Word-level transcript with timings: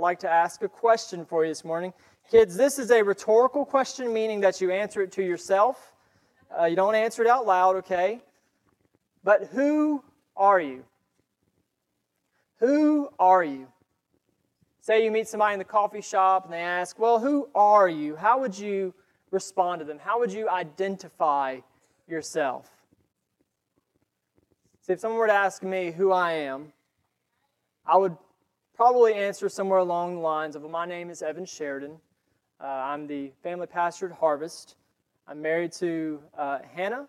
I'd 0.00 0.02
like 0.02 0.20
to 0.20 0.30
ask 0.30 0.62
a 0.62 0.68
question 0.68 1.26
for 1.26 1.44
you 1.44 1.50
this 1.50 1.62
morning. 1.62 1.92
Kids, 2.30 2.56
this 2.56 2.78
is 2.78 2.90
a 2.90 3.02
rhetorical 3.02 3.66
question, 3.66 4.10
meaning 4.14 4.40
that 4.40 4.58
you 4.58 4.70
answer 4.70 5.02
it 5.02 5.12
to 5.12 5.22
yourself. 5.22 5.92
Uh, 6.58 6.64
you 6.64 6.74
don't 6.74 6.94
answer 6.94 7.20
it 7.20 7.28
out 7.28 7.44
loud, 7.44 7.76
okay? 7.76 8.22
But 9.24 9.50
who 9.52 10.02
are 10.38 10.58
you? 10.58 10.84
Who 12.60 13.10
are 13.18 13.44
you? 13.44 13.68
Say 14.80 15.04
you 15.04 15.10
meet 15.10 15.28
somebody 15.28 15.52
in 15.52 15.58
the 15.58 15.66
coffee 15.66 16.00
shop 16.00 16.44
and 16.44 16.54
they 16.54 16.62
ask, 16.62 16.98
Well, 16.98 17.18
who 17.18 17.50
are 17.54 17.86
you? 17.86 18.16
How 18.16 18.40
would 18.40 18.58
you 18.58 18.94
respond 19.30 19.80
to 19.80 19.84
them? 19.84 19.98
How 19.98 20.18
would 20.18 20.32
you 20.32 20.48
identify 20.48 21.58
yourself? 22.08 22.70
See, 24.80 24.94
if 24.94 25.00
someone 25.00 25.18
were 25.18 25.26
to 25.26 25.34
ask 25.34 25.62
me 25.62 25.90
who 25.90 26.10
I 26.10 26.32
am, 26.32 26.72
I 27.84 27.98
would 27.98 28.16
probably 28.80 29.12
answer 29.12 29.46
somewhere 29.46 29.80
along 29.80 30.14
the 30.14 30.20
lines 30.22 30.56
of, 30.56 30.62
My 30.70 30.86
name 30.86 31.10
is 31.10 31.20
Evan 31.20 31.44
Sheridan. 31.44 31.98
Uh, 32.58 32.64
I'm 32.64 33.06
the 33.06 33.30
family 33.42 33.66
pastor 33.66 34.06
at 34.06 34.12
Harvest. 34.12 34.76
I'm 35.28 35.42
married 35.42 35.72
to 35.72 36.18
uh, 36.38 36.60
Hannah. 36.74 37.06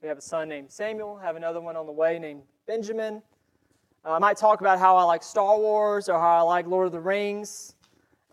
We 0.00 0.08
have 0.08 0.16
a 0.16 0.22
son 0.22 0.48
named 0.48 0.72
Samuel, 0.72 1.18
have 1.18 1.36
another 1.36 1.60
one 1.60 1.76
on 1.76 1.84
the 1.84 1.92
way 1.92 2.18
named 2.18 2.40
Benjamin. 2.66 3.20
Uh, 4.02 4.12
I 4.12 4.18
might 4.18 4.38
talk 4.38 4.62
about 4.62 4.78
how 4.78 4.96
I 4.96 5.02
like 5.02 5.22
Star 5.22 5.58
Wars 5.58 6.08
or 6.08 6.18
how 6.18 6.38
I 6.38 6.40
like 6.40 6.66
Lord 6.66 6.86
of 6.86 6.92
the 6.92 7.00
Rings. 7.00 7.74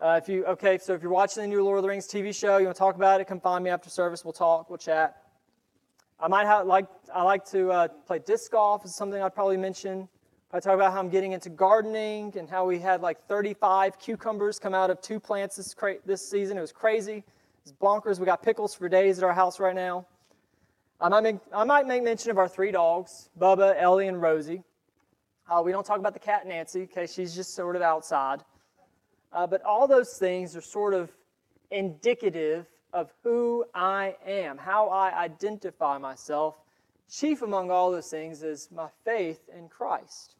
Uh, 0.00 0.18
if 0.22 0.26
you 0.26 0.46
okay, 0.46 0.78
so 0.78 0.94
if 0.94 1.02
you're 1.02 1.12
watching 1.12 1.42
the 1.42 1.46
new 1.46 1.62
Lord 1.62 1.76
of 1.76 1.82
the 1.82 1.90
Rings 1.90 2.08
TV 2.08 2.34
show, 2.34 2.56
you 2.56 2.64
want 2.64 2.76
to 2.76 2.78
talk 2.78 2.96
about 2.96 3.20
it, 3.20 3.26
come 3.26 3.38
find 3.38 3.62
me 3.62 3.68
after 3.68 3.90
service. 3.90 4.24
We'll 4.24 4.32
talk, 4.32 4.70
we'll 4.70 4.78
chat. 4.78 5.24
I 6.18 6.26
might 6.26 6.46
have 6.46 6.66
like 6.66 6.86
I 7.14 7.22
like 7.22 7.44
to 7.50 7.70
uh, 7.70 7.88
play 8.06 8.20
disc 8.20 8.50
golf. 8.50 8.86
Is 8.86 8.94
something 8.94 9.20
I'd 9.20 9.34
probably 9.34 9.58
mention. 9.58 10.08
I 10.50 10.60
talk 10.60 10.74
about 10.74 10.92
how 10.92 10.98
I'm 10.98 11.10
getting 11.10 11.32
into 11.32 11.50
gardening 11.50 12.32
and 12.38 12.48
how 12.48 12.64
we 12.64 12.78
had 12.78 13.02
like 13.02 13.22
35 13.28 13.98
cucumbers 13.98 14.58
come 14.58 14.74
out 14.74 14.88
of 14.88 15.02
two 15.02 15.20
plants 15.20 15.56
this 15.56 15.74
cra- 15.74 15.98
this 16.06 16.26
season. 16.26 16.56
It 16.56 16.62
was 16.62 16.72
crazy. 16.72 17.22
It's 17.62 17.72
bonkers. 17.72 18.18
We 18.18 18.24
got 18.24 18.42
pickles 18.42 18.74
for 18.74 18.88
days 18.88 19.18
at 19.18 19.24
our 19.24 19.34
house 19.34 19.60
right 19.60 19.74
now. 19.74 20.06
I 21.02 21.10
might 21.10 21.20
make, 21.20 21.36
I 21.54 21.64
might 21.64 21.86
make 21.86 22.02
mention 22.02 22.30
of 22.30 22.38
our 22.38 22.48
three 22.48 22.72
dogs, 22.72 23.28
Bubba, 23.38 23.74
Ellie, 23.78 24.08
and 24.08 24.22
Rosie. 24.22 24.62
Uh, 25.50 25.60
we 25.62 25.70
don't 25.70 25.84
talk 25.84 25.98
about 25.98 26.14
the 26.14 26.18
cat 26.18 26.46
Nancy, 26.46 26.84
okay? 26.84 27.06
She's 27.06 27.34
just 27.34 27.54
sort 27.54 27.76
of 27.76 27.82
outside. 27.82 28.42
Uh, 29.34 29.46
but 29.46 29.62
all 29.64 29.86
those 29.86 30.16
things 30.16 30.56
are 30.56 30.62
sort 30.62 30.94
of 30.94 31.10
indicative 31.70 32.66
of 32.94 33.12
who 33.22 33.66
I 33.74 34.16
am, 34.26 34.56
how 34.56 34.88
I 34.88 35.24
identify 35.24 35.98
myself. 35.98 36.56
Chief 37.10 37.42
among 37.42 37.70
all 37.70 37.92
those 37.92 38.08
things 38.08 38.42
is 38.42 38.70
my 38.74 38.88
faith 39.04 39.40
in 39.54 39.68
Christ. 39.68 40.36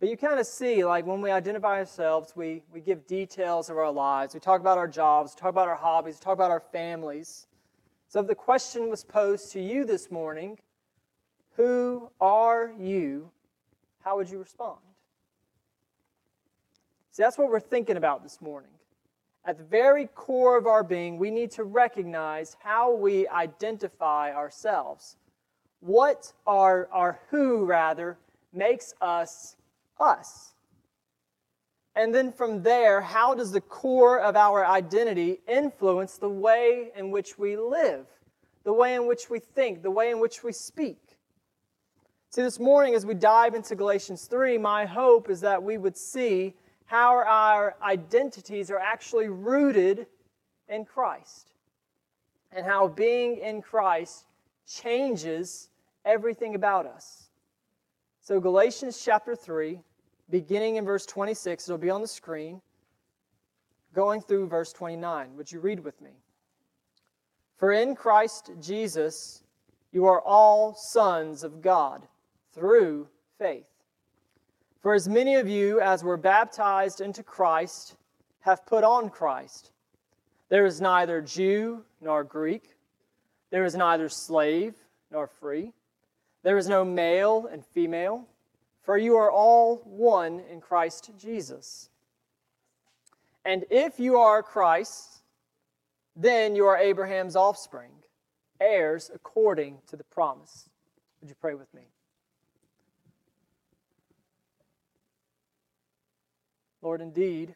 But 0.00 0.08
you 0.08 0.16
kind 0.16 0.38
of 0.38 0.46
see, 0.46 0.84
like 0.84 1.06
when 1.06 1.20
we 1.20 1.30
identify 1.30 1.78
ourselves, 1.78 2.34
we, 2.36 2.62
we 2.72 2.80
give 2.80 3.06
details 3.06 3.68
of 3.68 3.76
our 3.76 3.90
lives. 3.90 4.34
We 4.34 4.40
talk 4.40 4.60
about 4.60 4.78
our 4.78 4.86
jobs, 4.86 5.34
talk 5.34 5.50
about 5.50 5.68
our 5.68 5.74
hobbies, 5.74 6.20
talk 6.20 6.34
about 6.34 6.50
our 6.50 6.62
families. 6.72 7.46
So 8.08 8.20
if 8.20 8.26
the 8.26 8.34
question 8.34 8.88
was 8.88 9.02
posed 9.02 9.52
to 9.52 9.60
you 9.60 9.84
this 9.84 10.10
morning, 10.10 10.58
who 11.56 12.10
are 12.20 12.72
you? 12.78 13.30
how 14.08 14.16
would 14.16 14.30
you 14.30 14.38
respond? 14.38 14.78
See, 17.10 17.22
that's 17.22 17.36
what 17.36 17.50
we're 17.50 17.60
thinking 17.60 17.98
about 17.98 18.22
this 18.22 18.40
morning. 18.40 18.70
At 19.44 19.58
the 19.58 19.64
very 19.64 20.06
core 20.14 20.56
of 20.56 20.66
our 20.66 20.82
being, 20.82 21.18
we 21.18 21.30
need 21.30 21.50
to 21.52 21.64
recognize 21.64 22.56
how 22.62 22.94
we 22.94 23.28
identify 23.28 24.32
ourselves. 24.32 25.16
What 25.80 26.32
our, 26.46 26.88
our 26.90 27.20
who, 27.28 27.66
rather, 27.66 28.16
makes 28.54 28.94
us 29.02 29.56
us. 30.00 30.52
And 31.94 32.14
then 32.14 32.32
from 32.32 32.62
there, 32.62 33.00
how 33.00 33.34
does 33.34 33.50
the 33.50 33.60
core 33.60 34.20
of 34.20 34.36
our 34.36 34.64
identity 34.64 35.40
influence 35.48 36.16
the 36.16 36.28
way 36.28 36.92
in 36.96 37.10
which 37.10 37.38
we 37.38 37.56
live, 37.56 38.06
the 38.62 38.72
way 38.72 38.94
in 38.94 39.08
which 39.08 39.28
we 39.28 39.40
think, 39.40 39.82
the 39.82 39.90
way 39.90 40.10
in 40.10 40.20
which 40.20 40.44
we 40.44 40.52
speak? 40.52 40.98
See, 42.30 42.42
this 42.42 42.60
morning, 42.60 42.94
as 42.94 43.04
we 43.04 43.14
dive 43.14 43.54
into 43.54 43.74
Galatians 43.74 44.26
3, 44.26 44.58
my 44.58 44.84
hope 44.84 45.28
is 45.30 45.40
that 45.40 45.62
we 45.62 45.78
would 45.78 45.96
see 45.96 46.54
how 46.84 47.16
our 47.16 47.74
identities 47.82 48.70
are 48.70 48.78
actually 48.78 49.28
rooted 49.28 50.06
in 50.68 50.84
Christ 50.84 51.54
and 52.52 52.64
how 52.64 52.88
being 52.88 53.38
in 53.38 53.60
Christ 53.60 54.26
changes 54.66 55.68
everything 56.04 56.54
about 56.54 56.86
us. 56.86 57.30
So, 58.20 58.40
Galatians 58.40 59.02
chapter 59.02 59.34
3, 59.34 59.80
beginning 60.30 60.76
in 60.76 60.84
verse 60.84 61.06
26, 61.06 61.68
it'll 61.68 61.78
be 61.78 61.90
on 61.90 62.02
the 62.02 62.08
screen, 62.08 62.60
going 63.94 64.20
through 64.20 64.48
verse 64.48 64.72
29. 64.72 65.36
Would 65.36 65.50
you 65.50 65.60
read 65.60 65.80
with 65.80 66.00
me? 66.00 66.10
For 67.56 67.72
in 67.72 67.94
Christ 67.94 68.52
Jesus, 68.60 69.42
you 69.92 70.06
are 70.06 70.20
all 70.20 70.74
sons 70.74 71.42
of 71.42 71.60
God 71.60 72.06
through 72.52 73.08
faith. 73.38 73.66
For 74.80 74.94
as 74.94 75.08
many 75.08 75.34
of 75.36 75.48
you 75.48 75.80
as 75.80 76.04
were 76.04 76.16
baptized 76.16 77.00
into 77.00 77.22
Christ 77.22 77.96
have 78.40 78.64
put 78.64 78.84
on 78.84 79.10
Christ. 79.10 79.72
There 80.48 80.64
is 80.64 80.80
neither 80.80 81.20
Jew 81.20 81.84
nor 82.00 82.24
Greek, 82.24 82.76
there 83.50 83.64
is 83.64 83.74
neither 83.74 84.08
slave 84.08 84.74
nor 85.10 85.26
free, 85.26 85.72
there 86.42 86.56
is 86.56 86.68
no 86.68 86.84
male 86.84 87.48
and 87.50 87.64
female, 87.64 88.24
for 88.88 88.96
you 88.96 89.16
are 89.16 89.30
all 89.30 89.82
one 89.84 90.40
in 90.50 90.62
Christ 90.62 91.10
Jesus. 91.18 91.90
And 93.44 93.66
if 93.70 94.00
you 94.00 94.16
are 94.16 94.42
Christ, 94.42 95.24
then 96.16 96.56
you 96.56 96.64
are 96.64 96.78
Abraham's 96.78 97.36
offspring, 97.36 97.90
heirs 98.58 99.10
according 99.14 99.76
to 99.88 99.96
the 99.96 100.04
promise. 100.04 100.70
Would 101.20 101.28
you 101.28 101.36
pray 101.38 101.52
with 101.52 101.68
me? 101.74 101.82
Lord, 106.80 107.02
indeed, 107.02 107.54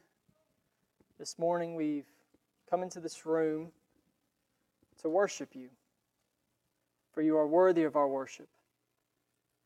this 1.19 1.39
morning 1.39 1.75
we've 1.75 2.11
come 2.69 2.83
into 2.83 3.01
this 3.01 3.25
room 3.25 3.73
to 5.01 5.09
worship 5.09 5.55
you, 5.55 5.71
for 7.15 7.23
you 7.23 7.39
are 7.39 7.47
worthy 7.47 7.85
of 7.85 7.97
our 7.97 8.07
worship. 8.07 8.51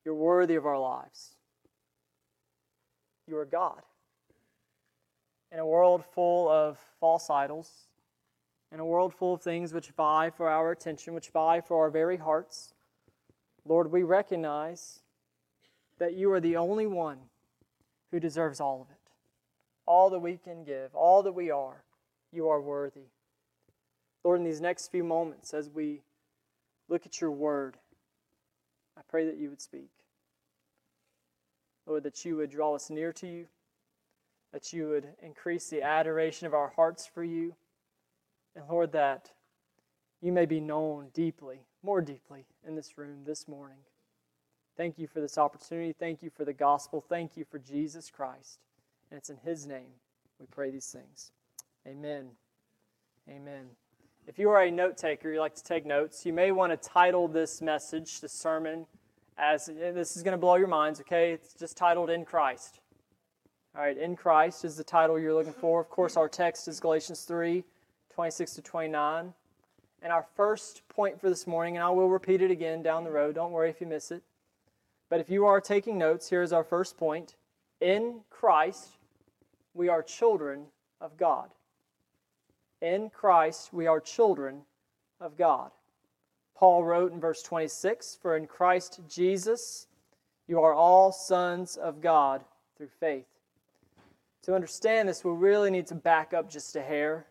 You're 0.05 0.15
worthy 0.15 0.55
of 0.55 0.65
our 0.65 0.79
lives. 0.79 1.36
You 3.27 3.39
are 3.39 3.45
God. 3.45 3.83
In 5.53 5.59
a 5.59 5.67
world 5.67 6.05
full 6.05 6.49
of 6.49 6.79
false 7.01 7.31
idols, 7.31 7.71
in 8.73 8.81
a 8.81 8.85
world 8.85 9.15
full 9.15 9.35
of 9.35 9.43
things 9.43 9.73
which 9.73 9.89
vie 9.91 10.31
for 10.31 10.49
our 10.49 10.73
attention, 10.73 11.15
which 11.15 11.31
vie 11.31 11.61
for 11.61 11.83
our 11.85 11.91
very 11.91 12.17
hearts, 12.17 12.75
Lord, 13.65 13.91
we 13.91 14.03
recognize 14.03 15.01
that 15.99 16.15
you 16.15 16.31
are 16.33 16.41
the 16.41 16.57
only 16.57 16.87
one 16.87 17.19
who 18.11 18.21
deserves 18.21 18.61
all 18.61 18.83
of 18.83 18.91
it 18.91 18.97
all 19.87 20.11
that 20.11 20.19
we 20.19 20.37
can 20.37 20.65
give, 20.65 20.95
all 20.95 21.23
that 21.23 21.33
we 21.33 21.51
are, 21.51 21.85
you 22.33 22.49
are 22.49 22.61
worthy. 22.61 23.09
Lord, 24.25 24.41
in 24.41 24.45
these 24.45 24.61
next 24.61 24.91
few 24.91 25.05
moments, 25.05 25.55
as 25.55 25.71
we 25.71 26.03
look 26.89 27.07
at 27.07 27.21
your 27.21 27.31
word, 27.31 27.77
I 28.99 29.03
pray 29.09 29.27
that 29.27 29.37
you 29.37 29.49
would 29.49 29.63
speak. 29.63 29.91
Lord, 31.87 32.03
that 32.03 32.25
you 32.25 32.37
would 32.37 32.51
draw 32.51 32.75
us 32.75 32.91
near 32.91 33.13
to 33.15 33.27
you, 33.27 33.47
that 34.53 34.73
you 34.73 34.89
would 34.89 35.09
increase 35.23 35.69
the 35.69 35.83
adoration 35.83 36.47
of 36.47 36.55
our 36.55 36.73
hearts 36.77 37.07
for 37.07 37.23
you, 37.23 37.55
and 38.55 38.65
Lord, 38.69 38.93
that 38.93 39.31
you 40.21 40.33
may 40.33 40.47
be 40.47 40.61
known 40.61 41.09
deeply, 41.13 41.61
more 41.83 42.01
deeply, 42.01 42.47
in 42.67 42.75
this 42.75 42.97
room 42.99 43.25
this 43.25 43.47
morning. 43.47 43.79
Thank 44.77 44.99
you 44.99 45.07
for 45.07 45.21
this 45.21 45.39
opportunity. 45.39 45.93
Thank 45.93 46.23
you 46.23 46.31
for 46.31 46.45
the 46.45 46.53
gospel. 46.53 47.05
Thank 47.07 47.37
you 47.37 47.45
for 47.45 47.59
Jesus 47.59 48.11
Christ. 48.11 48.59
And 49.11 49.19
it's 49.19 49.31
in 49.31 49.39
His 49.45 49.67
name 49.67 49.93
we 50.39 50.47
pray 50.47 50.71
these 50.71 50.87
things. 50.87 51.33
Amen. 51.87 52.29
Amen. 53.29 53.67
If 54.27 54.39
you 54.39 54.51
are 54.51 54.63
a 54.63 54.71
note 54.71 54.97
taker, 54.97 55.33
you 55.33 55.41
like 55.41 55.55
to 55.55 55.65
take 55.65 55.87
notes, 55.87 56.27
you 56.27 56.33
may 56.33 56.53
want 56.53 56.73
to 56.73 56.89
title 56.89 57.29
this 57.29 57.63
message, 57.63 58.21
the 58.21 58.29
sermon, 58.29 58.87
as 59.39 59.69
eh, 59.69 59.93
this 59.93 60.17
is 60.17 60.23
going 60.23 60.33
to 60.33 60.39
blow 60.39 60.57
your 60.57 60.69
minds, 60.69 61.01
okay? 61.01 61.33
It's 61.33 61.55
just 61.55 61.77
titled 61.77 62.11
In 62.11 62.25
Christ. 62.25 62.81
All 63.75 63.83
right, 63.83 63.97
In 63.97 64.17
Christ 64.17 64.65
is 64.65 64.77
the 64.77 64.85
title 64.85 65.19
you're 65.19 65.35
looking 65.35 65.53
for. 65.53 65.81
Of 65.81 65.91
course, 65.91 66.17
our 66.17 66.29
text 66.29 66.69
is 66.69 66.81
Galatians 66.81 67.23
3 67.23 67.65
26 68.15 68.55
to 68.55 68.63
29. 68.63 69.35
And 70.01 70.13
our 70.13 70.25
first 70.35 70.83
point 70.89 71.21
for 71.21 71.29
this 71.29 71.47
morning, 71.47 71.77
and 71.77 71.85
I 71.85 71.91
will 71.91 72.09
repeat 72.09 72.41
it 72.41 72.51
again 72.51 72.83
down 72.83 73.05
the 73.05 73.11
road, 73.11 73.35
don't 73.35 73.53
worry 73.53 73.69
if 73.69 73.81
you 73.81 73.87
miss 73.87 74.11
it. 74.11 74.23
But 75.11 75.21
if 75.21 75.29
you 75.29 75.45
are 75.45 75.61
taking 75.61 75.99
notes, 75.99 76.31
here 76.31 76.43
is 76.43 76.53
our 76.53 76.65
first 76.65 76.97
point 76.97 77.35
in 77.81 78.21
Christ, 78.31 78.97
we 79.75 79.89
are 79.89 80.03
children 80.03 80.67
of 81.01 81.17
God. 81.17 81.51
In 82.81 83.11
Christ, 83.11 83.73
we 83.73 83.87
are 83.87 84.01
children 84.01 84.63
of 85.21 85.37
God. 85.37 85.71
Paul 86.57 86.85
wrote 86.85 87.13
in 87.13 87.21
verse 87.21 87.43
26 87.43 88.19
For 88.21 88.37
in 88.37 88.47
Christ 88.47 89.01
Jesus, 89.09 89.87
you 90.49 90.61
are 90.61 90.75
all 90.75 91.13
sons 91.13 91.77
of 91.77 92.01
God 92.01 92.43
through 92.77 92.89
faith. 92.99 93.27
To 94.45 94.55
understand 94.55 95.09
this, 95.09 95.25
we 95.25 95.33
really 95.33 95.71
need 95.71 95.87
to 95.89 95.95
back 95.95 96.33
up 96.33 96.49
just 96.49 96.77
a 96.77 96.83
hair. 96.83 97.27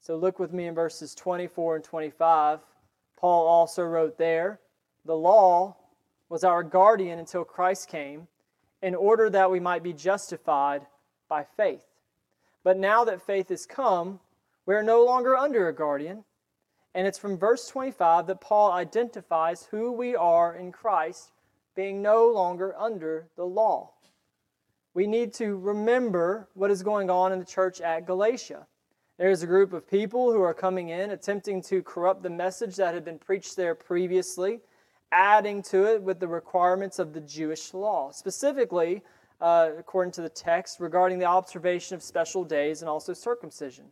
So 0.00 0.16
look 0.16 0.38
with 0.38 0.52
me 0.52 0.66
in 0.66 0.74
verses 0.74 1.14
24 1.14 1.76
and 1.76 1.84
25. 1.84 2.60
Paul 3.16 3.46
also 3.46 3.82
wrote 3.82 4.18
there 4.18 4.60
The 5.04 5.16
law 5.16 5.76
was 6.28 6.44
our 6.44 6.62
guardian 6.62 7.18
until 7.18 7.44
Christ 7.44 7.88
came, 7.88 8.28
in 8.82 8.94
order 8.94 9.30
that 9.30 9.50
we 9.50 9.60
might 9.60 9.82
be 9.82 9.92
justified 9.92 10.86
by 11.28 11.44
faith. 11.56 11.84
But 12.64 12.76
now 12.76 13.04
that 13.04 13.22
faith 13.22 13.48
has 13.48 13.66
come, 13.66 14.20
we 14.66 14.74
are 14.74 14.82
no 14.82 15.04
longer 15.04 15.36
under 15.36 15.68
a 15.68 15.74
guardian. 15.74 16.24
And 16.98 17.06
it's 17.06 17.16
from 17.16 17.38
verse 17.38 17.68
25 17.68 18.26
that 18.26 18.40
Paul 18.40 18.72
identifies 18.72 19.68
who 19.70 19.92
we 19.92 20.16
are 20.16 20.56
in 20.56 20.72
Christ, 20.72 21.30
being 21.76 22.02
no 22.02 22.26
longer 22.26 22.74
under 22.76 23.28
the 23.36 23.44
law. 23.44 23.92
We 24.94 25.06
need 25.06 25.32
to 25.34 25.56
remember 25.58 26.48
what 26.54 26.72
is 26.72 26.82
going 26.82 27.08
on 27.08 27.30
in 27.30 27.38
the 27.38 27.44
church 27.44 27.80
at 27.80 28.04
Galatia. 28.04 28.66
There's 29.16 29.44
a 29.44 29.46
group 29.46 29.72
of 29.72 29.88
people 29.88 30.32
who 30.32 30.42
are 30.42 30.52
coming 30.52 30.88
in, 30.88 31.12
attempting 31.12 31.62
to 31.62 31.84
corrupt 31.84 32.24
the 32.24 32.30
message 32.30 32.74
that 32.74 32.94
had 32.94 33.04
been 33.04 33.20
preached 33.20 33.54
there 33.54 33.76
previously, 33.76 34.58
adding 35.12 35.62
to 35.70 35.84
it 35.84 36.02
with 36.02 36.18
the 36.18 36.26
requirements 36.26 36.98
of 36.98 37.12
the 37.12 37.20
Jewish 37.20 37.72
law. 37.74 38.10
Specifically, 38.10 39.02
uh, 39.40 39.70
according 39.78 40.10
to 40.14 40.22
the 40.22 40.28
text, 40.28 40.80
regarding 40.80 41.20
the 41.20 41.26
observation 41.26 41.94
of 41.94 42.02
special 42.02 42.42
days 42.42 42.82
and 42.82 42.88
also 42.88 43.12
circumcision. 43.12 43.84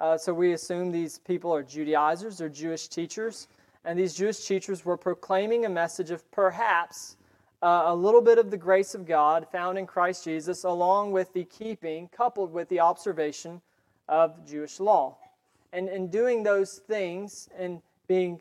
Uh, 0.00 0.16
so 0.16 0.32
we 0.32 0.52
assume 0.52 0.92
these 0.92 1.18
people 1.18 1.52
are 1.52 1.62
Judaizers, 1.62 2.38
they're 2.38 2.48
Jewish 2.48 2.88
teachers, 2.88 3.48
and 3.84 3.98
these 3.98 4.14
Jewish 4.14 4.46
teachers 4.46 4.84
were 4.84 4.96
proclaiming 4.96 5.64
a 5.64 5.68
message 5.68 6.10
of 6.10 6.28
perhaps 6.30 7.16
uh, 7.62 7.84
a 7.86 7.94
little 7.94 8.20
bit 8.20 8.38
of 8.38 8.50
the 8.50 8.56
grace 8.56 8.94
of 8.94 9.06
God 9.06 9.46
found 9.50 9.76
in 9.76 9.86
Christ 9.86 10.24
Jesus, 10.24 10.64
along 10.64 11.10
with 11.10 11.32
the 11.32 11.44
keeping, 11.44 12.08
coupled 12.08 12.52
with 12.52 12.68
the 12.68 12.80
observation 12.80 13.60
of 14.08 14.46
Jewish 14.46 14.78
law. 14.78 15.16
And 15.72 15.88
in 15.88 16.08
doing 16.08 16.42
those 16.42 16.78
things 16.78 17.48
and 17.58 17.82
being 18.06 18.40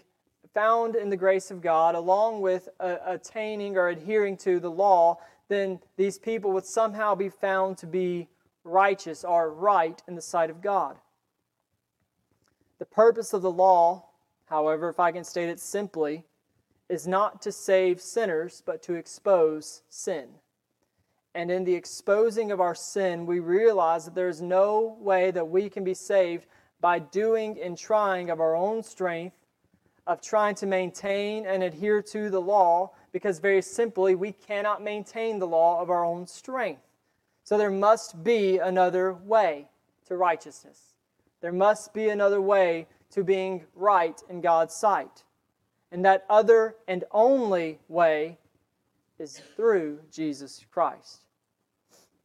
found 0.54 0.96
in 0.96 1.10
the 1.10 1.18
grace 1.18 1.50
of 1.50 1.62
God, 1.62 1.96
along 1.96 2.42
with 2.42 2.70
uh, 2.80 2.98
attaining 3.06 3.78
or 3.78 3.90
adhering 3.90 4.38
to 4.38 4.60
the 4.60 4.72
law, 4.72 5.18
then 5.50 5.80
these 5.98 6.20
people 6.20 6.52
would 6.52 6.66
somehow 6.66 7.16
be 7.16 7.30
found 7.30 7.78
to 7.80 7.88
be 7.88 8.28
righteous 8.64 9.24
or 9.24 9.52
right 9.52 10.02
in 10.08 10.16
the 10.16 10.22
sight 10.22 10.50
of 10.50 10.62
God. 10.62 10.98
The 12.80 12.86
purpose 12.86 13.34
of 13.34 13.42
the 13.42 13.52
law, 13.52 14.06
however, 14.46 14.90
if 14.90 15.00
I 15.00 15.12
can 15.12 15.24
state 15.24 15.50
it 15.50 15.60
simply, 15.60 16.24
is 16.90 17.08
not 17.08 17.42
to 17.42 17.52
save 17.52 18.00
sinners, 18.00 18.62
but 18.66 18.82
to 18.84 18.94
expose 18.94 19.82
sin. 19.90 20.28
And 21.36 21.52
in 21.52 21.66
the 21.66 21.76
exposing 21.76 22.52
of 22.52 22.62
our 22.62 22.76
sin, 22.76 23.26
we 23.26 23.40
realize 23.40 24.06
that 24.06 24.16
there 24.16 24.30
is 24.30 24.42
no 24.42 24.98
way 25.00 25.32
that 25.32 25.50
we 25.50 25.70
can 25.70 25.84
be 25.84 25.94
saved 25.94 26.46
by 26.80 27.00
doing 27.00 27.60
and 27.62 27.78
trying 27.78 28.30
of 28.30 28.40
our 28.40 28.56
own 28.56 28.84
strength, 28.84 29.36
of 30.06 30.22
trying 30.22 30.56
to 30.56 30.66
maintain 30.66 31.46
and 31.46 31.64
adhere 31.64 32.02
to 32.02 32.30
the 32.30 32.40
law, 32.40 32.92
because 33.12 33.40
very 33.40 33.62
simply, 33.62 34.16
we 34.16 34.32
cannot 34.32 34.84
maintain 34.84 35.40
the 35.40 35.48
law 35.48 35.82
of 35.82 35.90
our 35.90 36.06
own 36.06 36.26
strength. 36.26 36.82
So 37.44 37.58
there 37.58 37.72
must 37.72 38.24
be 38.24 38.60
another 38.60 39.14
way 39.14 39.68
to 40.06 40.16
righteousness. 40.16 40.94
There 41.42 41.52
must 41.52 41.94
be 41.94 42.10
another 42.10 42.42
way 42.42 42.88
to 43.12 43.24
being 43.24 43.64
right 43.76 44.22
in 44.30 44.42
God's 44.42 44.74
sight. 44.74 45.24
And 45.92 46.04
that 46.06 46.26
other 46.30 46.76
and 46.88 47.04
only 47.12 47.80
way 47.88 48.38
is 49.20 49.42
through 49.56 50.00
Jesus 50.12 50.66
Christ. 50.72 51.22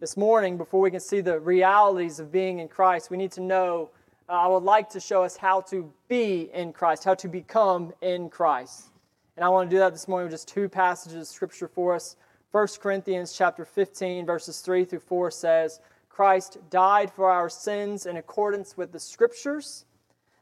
This 0.00 0.16
morning, 0.16 0.56
before 0.56 0.80
we 0.80 0.90
can 0.90 1.00
see 1.00 1.20
the 1.20 1.38
realities 1.38 2.18
of 2.18 2.32
being 2.32 2.58
in 2.58 2.68
Christ, 2.68 3.10
we 3.10 3.16
need 3.16 3.32
to 3.32 3.40
know. 3.40 3.90
Uh, 4.28 4.32
I 4.32 4.46
would 4.48 4.64
like 4.64 4.88
to 4.90 5.00
show 5.00 5.22
us 5.22 5.36
how 5.36 5.60
to 5.62 5.92
be 6.08 6.50
in 6.52 6.72
Christ, 6.72 7.04
how 7.04 7.14
to 7.14 7.28
become 7.28 7.92
in 8.00 8.28
Christ. 8.28 8.88
And 9.36 9.44
I 9.44 9.48
want 9.48 9.70
to 9.70 9.76
do 9.76 9.78
that 9.78 9.92
this 9.92 10.08
morning 10.08 10.26
with 10.26 10.32
just 10.32 10.48
two 10.48 10.68
passages 10.68 11.20
of 11.20 11.26
Scripture 11.28 11.68
for 11.68 11.94
us. 11.94 12.16
1 12.50 12.66
Corinthians 12.80 13.32
chapter 13.32 13.64
15, 13.64 14.26
verses 14.26 14.60
3 14.60 14.84
through 14.84 14.98
4 14.98 15.30
says, 15.30 15.80
Christ 16.12 16.58
died 16.68 17.10
for 17.10 17.30
our 17.30 17.48
sins 17.48 18.04
in 18.04 18.18
accordance 18.18 18.76
with 18.76 18.92
the 18.92 19.00
Scriptures, 19.00 19.86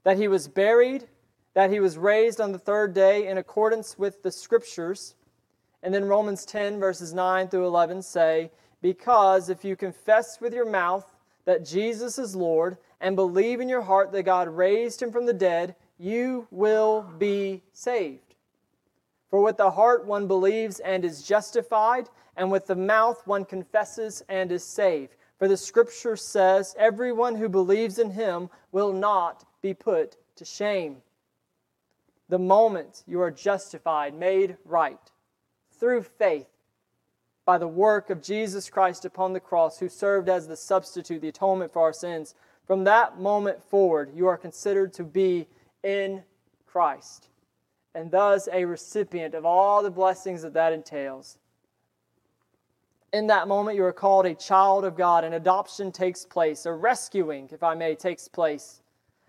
that 0.03 0.17
he 0.17 0.27
was 0.27 0.49
buried, 0.49 1.07
that 1.55 1.71
he 1.71 1.79
was 1.79 1.97
raised 1.97 2.41
on 2.41 2.51
the 2.51 2.59
third 2.59 2.93
day 2.93 3.29
in 3.29 3.39
accordance 3.39 3.97
with 3.97 4.25
the 4.25 4.33
Scriptures. 4.33 5.15
And 5.85 5.95
then 5.95 6.07
Romans 6.07 6.45
10, 6.45 6.81
verses 6.81 7.15
9 7.15 7.47
through 7.49 7.67
11 7.67 8.03
say, 8.03 8.51
Because 8.83 9.49
if 9.49 9.65
you 9.65 9.77
confess 9.77 10.41
with 10.41 10.53
your 10.53 10.69
mouth 10.69 11.15
that 11.45 11.65
Jesus 11.65 12.19
is 12.19 12.35
Lord 12.35 12.77
and 13.01 13.15
believe 13.15 13.61
in 13.61 13.69
your 13.69 13.83
heart 13.83 14.11
that 14.11 14.25
God 14.25 14.49
raised 14.49 15.01
him 15.01 15.13
from 15.13 15.27
the 15.27 15.33
dead, 15.33 15.77
you 15.99 16.49
will 16.51 17.03
be 17.17 17.63
saved. 17.73 18.35
For 19.31 19.41
with 19.41 19.57
the 19.57 19.71
heart 19.71 20.05
one 20.05 20.27
believes 20.27 20.81
and 20.81 21.05
is 21.05 21.23
justified, 21.23 22.09
and 22.37 22.51
with 22.51 22.67
the 22.67 22.75
mouth 22.75 23.25
one 23.25 23.45
confesses 23.45 24.25
and 24.29 24.51
is 24.51 24.65
saved. 24.65 25.15
For 25.41 25.49
the 25.49 25.57
scripture 25.57 26.17
says, 26.17 26.77
Everyone 26.79 27.35
who 27.35 27.49
believes 27.49 27.99
in 27.99 28.11
him 28.11 28.51
will 28.73 28.93
not 28.93 29.47
be 29.63 29.73
put 29.73 30.19
to 30.37 30.45
shame. 30.45 30.99
The 32.29 32.39
moment 32.39 33.03
you 33.07 33.23
are 33.23 33.31
justified, 33.31 34.13
made 34.15 34.59
right, 34.67 35.01
through 35.73 36.03
faith, 36.03 36.51
by 37.47 37.57
the 37.57 37.67
work 37.67 38.11
of 38.11 38.23
Jesus 38.23 38.69
Christ 38.69 39.07
upon 39.07 39.33
the 39.33 39.41
cross, 39.41 39.79
who 39.79 39.89
served 39.89 40.29
as 40.29 40.47
the 40.47 40.59
substitute, 40.59 41.23
the 41.23 41.29
atonement 41.29 41.73
for 41.73 41.81
our 41.81 41.95
sins, 41.95 42.35
from 42.67 42.85
that 42.85 43.19
moment 43.19 43.63
forward, 43.63 44.13
you 44.15 44.27
are 44.27 44.37
considered 44.37 44.93
to 44.93 45.05
be 45.05 45.49
in 45.83 46.23
Christ, 46.67 47.29
and 47.95 48.11
thus 48.11 48.47
a 48.53 48.67
recipient 48.67 49.35
of 49.35 49.47
all 49.47 49.83
the 49.83 49.91
blessings 49.91 50.43
that 50.43 50.53
that 50.53 50.75
entails 50.75 51.39
in 53.13 53.27
that 53.27 53.49
moment, 53.49 53.77
you 53.77 53.85
are 53.85 53.93
called 53.93 54.27
a 54.27 54.35
child 54.35 54.85
of 54.85 54.97
God, 54.97 55.25
and 55.25 55.35
adoption 55.35 55.91
takes 55.91 56.25
place, 56.25 56.67
a 56.67 56.73
rescuing, 56.73 57.49
if 57.53 57.63
I 57.63 57.75
may, 57.75 57.95
takes 57.95 58.29
place. 58.29 58.83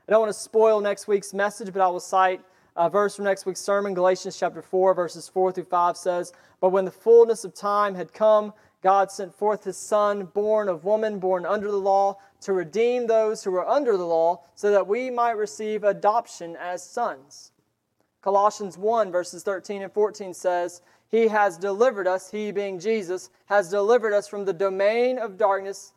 I 0.08 0.12
don't 0.12 0.22
want 0.22 0.34
to 0.34 0.40
spoil 0.40 0.82
next 0.82 1.08
week's 1.08 1.34
message, 1.34 1.74
but 1.74 1.82
I 1.82 1.88
will 1.88 2.00
cite 2.00 2.42
a 2.76 2.90
verse 2.90 3.16
from 3.16 3.26
next 3.26 3.46
week's 3.46 3.60
sermon. 3.60 3.94
Galatians 3.94 4.38
chapter 4.38 4.62
4, 4.62 4.94
verses 4.94 5.28
4 5.28 5.52
through 5.52 5.66
5 5.66 5.98
says, 5.98 6.32
But 6.60 6.70
when 6.70 6.86
the 6.86 6.92
fullness 6.92 7.44
of 7.44 7.56
time 7.56 7.96
had 7.96 8.14
come, 8.14 8.54
God 8.84 9.12
sent 9.12 9.34
forth 9.34 9.64
his 9.64 9.78
Son, 9.78 10.26
born 10.26 10.70
of 10.70 10.86
woman, 10.86 11.20
born 11.20 11.46
under 11.46 11.70
the 11.70 11.78
law, 11.78 12.18
to 12.42 12.54
redeem 12.54 13.08
those 13.08 13.44
who 13.44 13.52
were 13.52 13.68
under 13.68 13.98
the 13.98 14.06
law, 14.06 14.44
so 14.56 14.72
that 14.72 14.88
we 14.88 15.10
might 15.10 15.38
receive 15.38 15.84
adoption 15.84 16.56
as 16.56 16.84
sons. 16.84 17.52
Colossians 18.22 18.78
1, 18.78 19.12
verses 19.12 19.44
13 19.44 19.82
and 19.82 19.92
14 19.92 20.34
says, 20.34 20.82
he 21.12 21.28
has 21.28 21.58
delivered 21.58 22.08
us, 22.08 22.32
He 22.32 22.52
being 22.52 22.80
Jesus, 22.80 23.30
has 23.48 23.70
delivered 23.70 24.14
us 24.14 24.30
from 24.30 24.46
the 24.46 24.54
domain 24.54 25.20
of 25.20 25.38
darkness 25.38 25.94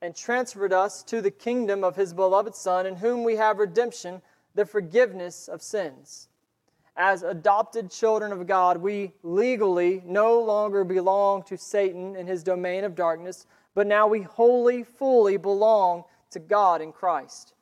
and 0.00 0.14
transferred 0.14 0.72
us 0.72 1.02
to 1.04 1.20
the 1.20 1.32
kingdom 1.32 1.82
of 1.82 1.96
His 1.96 2.14
beloved 2.14 2.54
Son, 2.54 2.86
in 2.86 2.94
whom 2.94 3.24
we 3.24 3.36
have 3.36 3.58
redemption, 3.58 4.22
the 4.54 4.64
forgiveness 4.64 5.48
of 5.48 5.62
sins. 5.62 6.28
As 6.96 7.24
adopted 7.24 7.90
children 7.90 8.30
of 8.30 8.46
God, 8.46 8.76
we 8.76 9.14
legally 9.24 10.00
no 10.04 10.40
longer 10.40 10.84
belong 10.84 11.42
to 11.44 11.56
Satan 11.56 12.14
in 12.14 12.26
his 12.26 12.42
domain 12.42 12.84
of 12.84 12.94
darkness, 12.94 13.46
but 13.74 13.86
now 13.86 14.06
we 14.06 14.20
wholly, 14.20 14.82
fully 14.82 15.38
belong 15.38 16.04
to 16.30 16.38
God 16.38 16.82
in 16.82 16.92
Christ. 16.92 17.54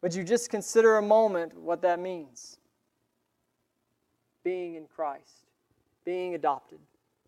Would 0.00 0.14
you 0.14 0.24
just 0.24 0.48
consider 0.48 0.96
a 0.96 1.02
moment 1.02 1.54
what 1.58 1.82
that 1.82 2.00
means? 2.00 2.56
Being 4.42 4.76
in 4.76 4.86
Christ 4.86 5.47
being 6.08 6.34
adopted, 6.34 6.78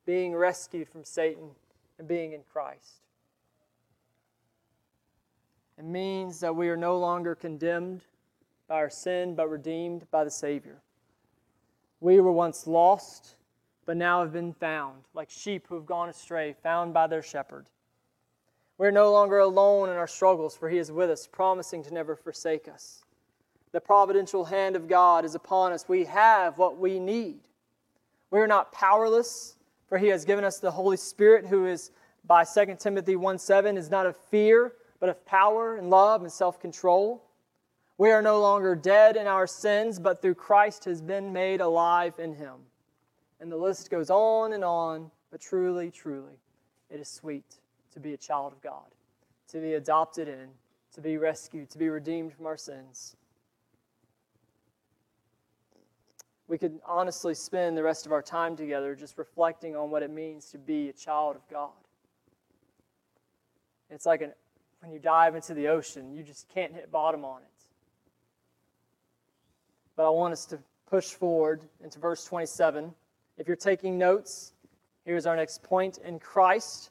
being 0.06 0.34
rescued 0.34 0.88
from 0.88 1.04
Satan, 1.04 1.50
and 1.98 2.08
being 2.08 2.32
in 2.32 2.40
Christ. 2.50 3.02
It 5.76 5.84
means 5.84 6.40
that 6.40 6.56
we 6.56 6.70
are 6.70 6.78
no 6.78 6.98
longer 6.98 7.34
condemned 7.34 8.00
by 8.68 8.76
our 8.76 8.88
sin, 8.88 9.34
but 9.34 9.50
redeemed 9.50 10.10
by 10.10 10.24
the 10.24 10.30
Savior. 10.30 10.78
We 12.00 12.20
were 12.20 12.32
once 12.32 12.66
lost, 12.66 13.34
but 13.84 13.98
now 13.98 14.22
have 14.22 14.32
been 14.32 14.54
found, 14.54 15.02
like 15.12 15.28
sheep 15.28 15.66
who 15.68 15.74
have 15.74 15.84
gone 15.84 16.08
astray, 16.08 16.54
found 16.62 16.94
by 16.94 17.06
their 17.06 17.22
shepherd. 17.22 17.66
We're 18.78 18.92
no 18.92 19.12
longer 19.12 19.40
alone 19.40 19.90
in 19.90 19.96
our 19.96 20.08
struggles, 20.08 20.56
for 20.56 20.70
He 20.70 20.78
is 20.78 20.90
with 20.90 21.10
us, 21.10 21.26
promising 21.26 21.84
to 21.84 21.92
never 21.92 22.16
forsake 22.16 22.66
us. 22.66 23.04
The 23.72 23.80
providential 23.82 24.46
hand 24.46 24.74
of 24.74 24.88
God 24.88 25.26
is 25.26 25.34
upon 25.34 25.72
us. 25.72 25.86
We 25.86 26.06
have 26.06 26.56
what 26.56 26.78
we 26.78 26.98
need. 26.98 27.40
We 28.30 28.40
are 28.40 28.46
not 28.46 28.72
powerless, 28.72 29.56
for 29.88 29.98
he 29.98 30.08
has 30.08 30.24
given 30.24 30.44
us 30.44 30.58
the 30.58 30.70
Holy 30.70 30.96
Spirit, 30.96 31.46
who 31.46 31.66
is, 31.66 31.90
by 32.24 32.44
2 32.44 32.76
Timothy 32.78 33.16
1 33.16 33.38
7, 33.38 33.76
is 33.76 33.90
not 33.90 34.06
of 34.06 34.16
fear, 34.16 34.72
but 35.00 35.08
of 35.08 35.24
power 35.26 35.76
and 35.76 35.90
love 35.90 36.22
and 36.22 36.30
self 36.30 36.60
control. 36.60 37.24
We 37.98 38.12
are 38.12 38.22
no 38.22 38.40
longer 38.40 38.74
dead 38.74 39.16
in 39.16 39.26
our 39.26 39.46
sins, 39.46 39.98
but 39.98 40.22
through 40.22 40.36
Christ 40.36 40.84
has 40.86 41.02
been 41.02 41.32
made 41.32 41.60
alive 41.60 42.14
in 42.18 42.34
him. 42.34 42.54
And 43.40 43.50
the 43.50 43.56
list 43.56 43.90
goes 43.90 44.10
on 44.10 44.52
and 44.52 44.64
on, 44.64 45.10
but 45.30 45.40
truly, 45.40 45.90
truly, 45.90 46.38
it 46.88 47.00
is 47.00 47.08
sweet. 47.08 47.56
to 47.92 48.00
be 48.00 48.14
a 48.14 48.16
child 48.16 48.52
of 48.52 48.60
God, 48.62 48.94
to 49.48 49.58
be 49.58 49.74
adopted 49.74 50.28
in, 50.28 50.48
to 50.94 51.00
be 51.00 51.16
rescued, 51.16 51.68
to 51.70 51.78
be 51.78 51.88
redeemed 51.88 52.32
from 52.32 52.46
our 52.46 52.56
sins. 52.56 53.16
We 56.50 56.58
could 56.58 56.80
honestly 56.84 57.34
spend 57.34 57.76
the 57.76 57.82
rest 57.84 58.06
of 58.06 58.12
our 58.12 58.22
time 58.22 58.56
together 58.56 58.96
just 58.96 59.18
reflecting 59.18 59.76
on 59.76 59.88
what 59.92 60.02
it 60.02 60.10
means 60.10 60.46
to 60.46 60.58
be 60.58 60.88
a 60.88 60.92
child 60.92 61.36
of 61.36 61.48
God. 61.48 61.70
It's 63.88 64.04
like 64.04 64.20
an, 64.20 64.32
when 64.80 64.90
you 64.90 64.98
dive 64.98 65.36
into 65.36 65.54
the 65.54 65.68
ocean, 65.68 66.12
you 66.12 66.24
just 66.24 66.48
can't 66.48 66.74
hit 66.74 66.90
bottom 66.90 67.24
on 67.24 67.42
it. 67.42 67.62
But 69.94 70.08
I 70.08 70.10
want 70.10 70.32
us 70.32 70.44
to 70.46 70.58
push 70.88 71.10
forward 71.12 71.62
into 71.84 72.00
verse 72.00 72.24
27. 72.24 72.92
If 73.38 73.46
you're 73.46 73.54
taking 73.54 73.96
notes, 73.96 74.52
here's 75.04 75.26
our 75.26 75.36
next 75.36 75.62
point. 75.62 75.98
In 75.98 76.18
Christ, 76.18 76.90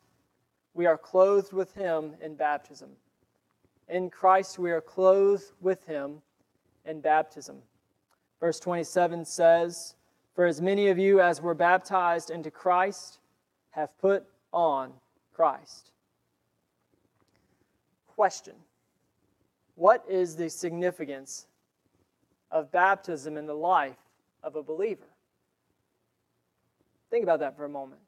we 0.74 0.86
are 0.86 0.98
clothed 0.98 1.52
with 1.52 1.76
Him 1.76 2.14
in 2.22 2.36
baptism. 2.36 2.92
In 3.90 4.10
Christ, 4.10 4.58
we 4.58 4.72
are 4.72 4.80
clothed 4.80 5.52
with 5.60 5.86
Him 5.86 6.22
in 6.86 7.02
baptism. 7.02 7.58
Verse 8.40 8.60
27 8.60 9.26
says, 9.26 9.96
For 10.34 10.46
as 10.46 10.62
many 10.62 10.88
of 10.88 10.98
you 10.98 11.20
as 11.20 11.42
were 11.42 11.54
baptized 11.54 12.30
into 12.30 12.50
Christ 12.50 13.20
have 13.72 13.98
put 14.00 14.26
on 14.54 14.94
Christ. 15.34 15.92
Question 18.08 18.56
What 19.76 20.04
is 20.10 20.36
the 20.36 20.50
significance 20.50 21.48
of 22.52 22.72
baptism 22.72 23.38
in 23.38 23.46
the 23.46 23.54
life 23.54 23.98
of 24.44 24.56
a 24.56 24.64
believer? 24.64 25.08
Think 27.10 27.24
about 27.24 27.40
that 27.40 27.58
for 27.58 27.66
a 27.66 27.70
moment. 27.70 28.02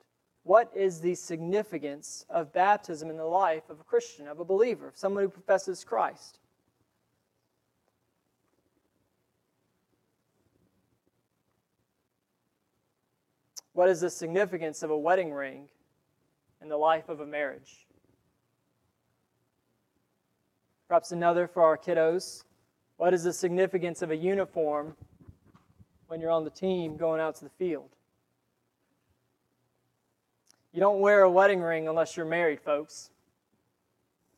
What 0.43 0.71
is 0.75 0.99
the 0.99 1.15
significance 1.15 2.25
of 2.29 2.51
baptism 2.51 3.09
in 3.09 3.17
the 3.17 3.25
life 3.25 3.69
of 3.69 3.79
a 3.79 3.83
Christian, 3.83 4.27
of 4.27 4.39
a 4.39 4.45
believer, 4.45 4.87
of 4.87 4.97
someone 4.97 5.23
who 5.23 5.29
professes 5.29 5.83
Christ? 5.83 6.39
What 13.81 13.89
is 13.89 14.01
the 14.01 14.11
significance 14.11 14.83
of 14.83 14.91
a 14.91 14.95
wedding 14.95 15.33
ring 15.33 15.67
in 16.61 16.69
the 16.69 16.77
life 16.77 17.09
of 17.09 17.19
a 17.19 17.25
marriage? 17.25 17.87
Perhaps 20.87 21.11
another 21.11 21.47
for 21.47 21.63
our 21.63 21.79
kiddos. 21.79 22.43
What 22.97 23.11
is 23.11 23.23
the 23.23 23.33
significance 23.33 24.03
of 24.03 24.11
a 24.11 24.15
uniform 24.15 24.95
when 26.05 26.21
you're 26.21 26.29
on 26.29 26.43
the 26.43 26.51
team 26.51 26.95
going 26.95 27.19
out 27.19 27.37
to 27.37 27.43
the 27.43 27.49
field? 27.49 27.89
You 30.73 30.79
don't 30.79 30.99
wear 30.99 31.23
a 31.23 31.31
wedding 31.31 31.61
ring 31.61 31.87
unless 31.87 32.15
you're 32.15 32.27
married, 32.27 32.61
folks. 32.61 33.09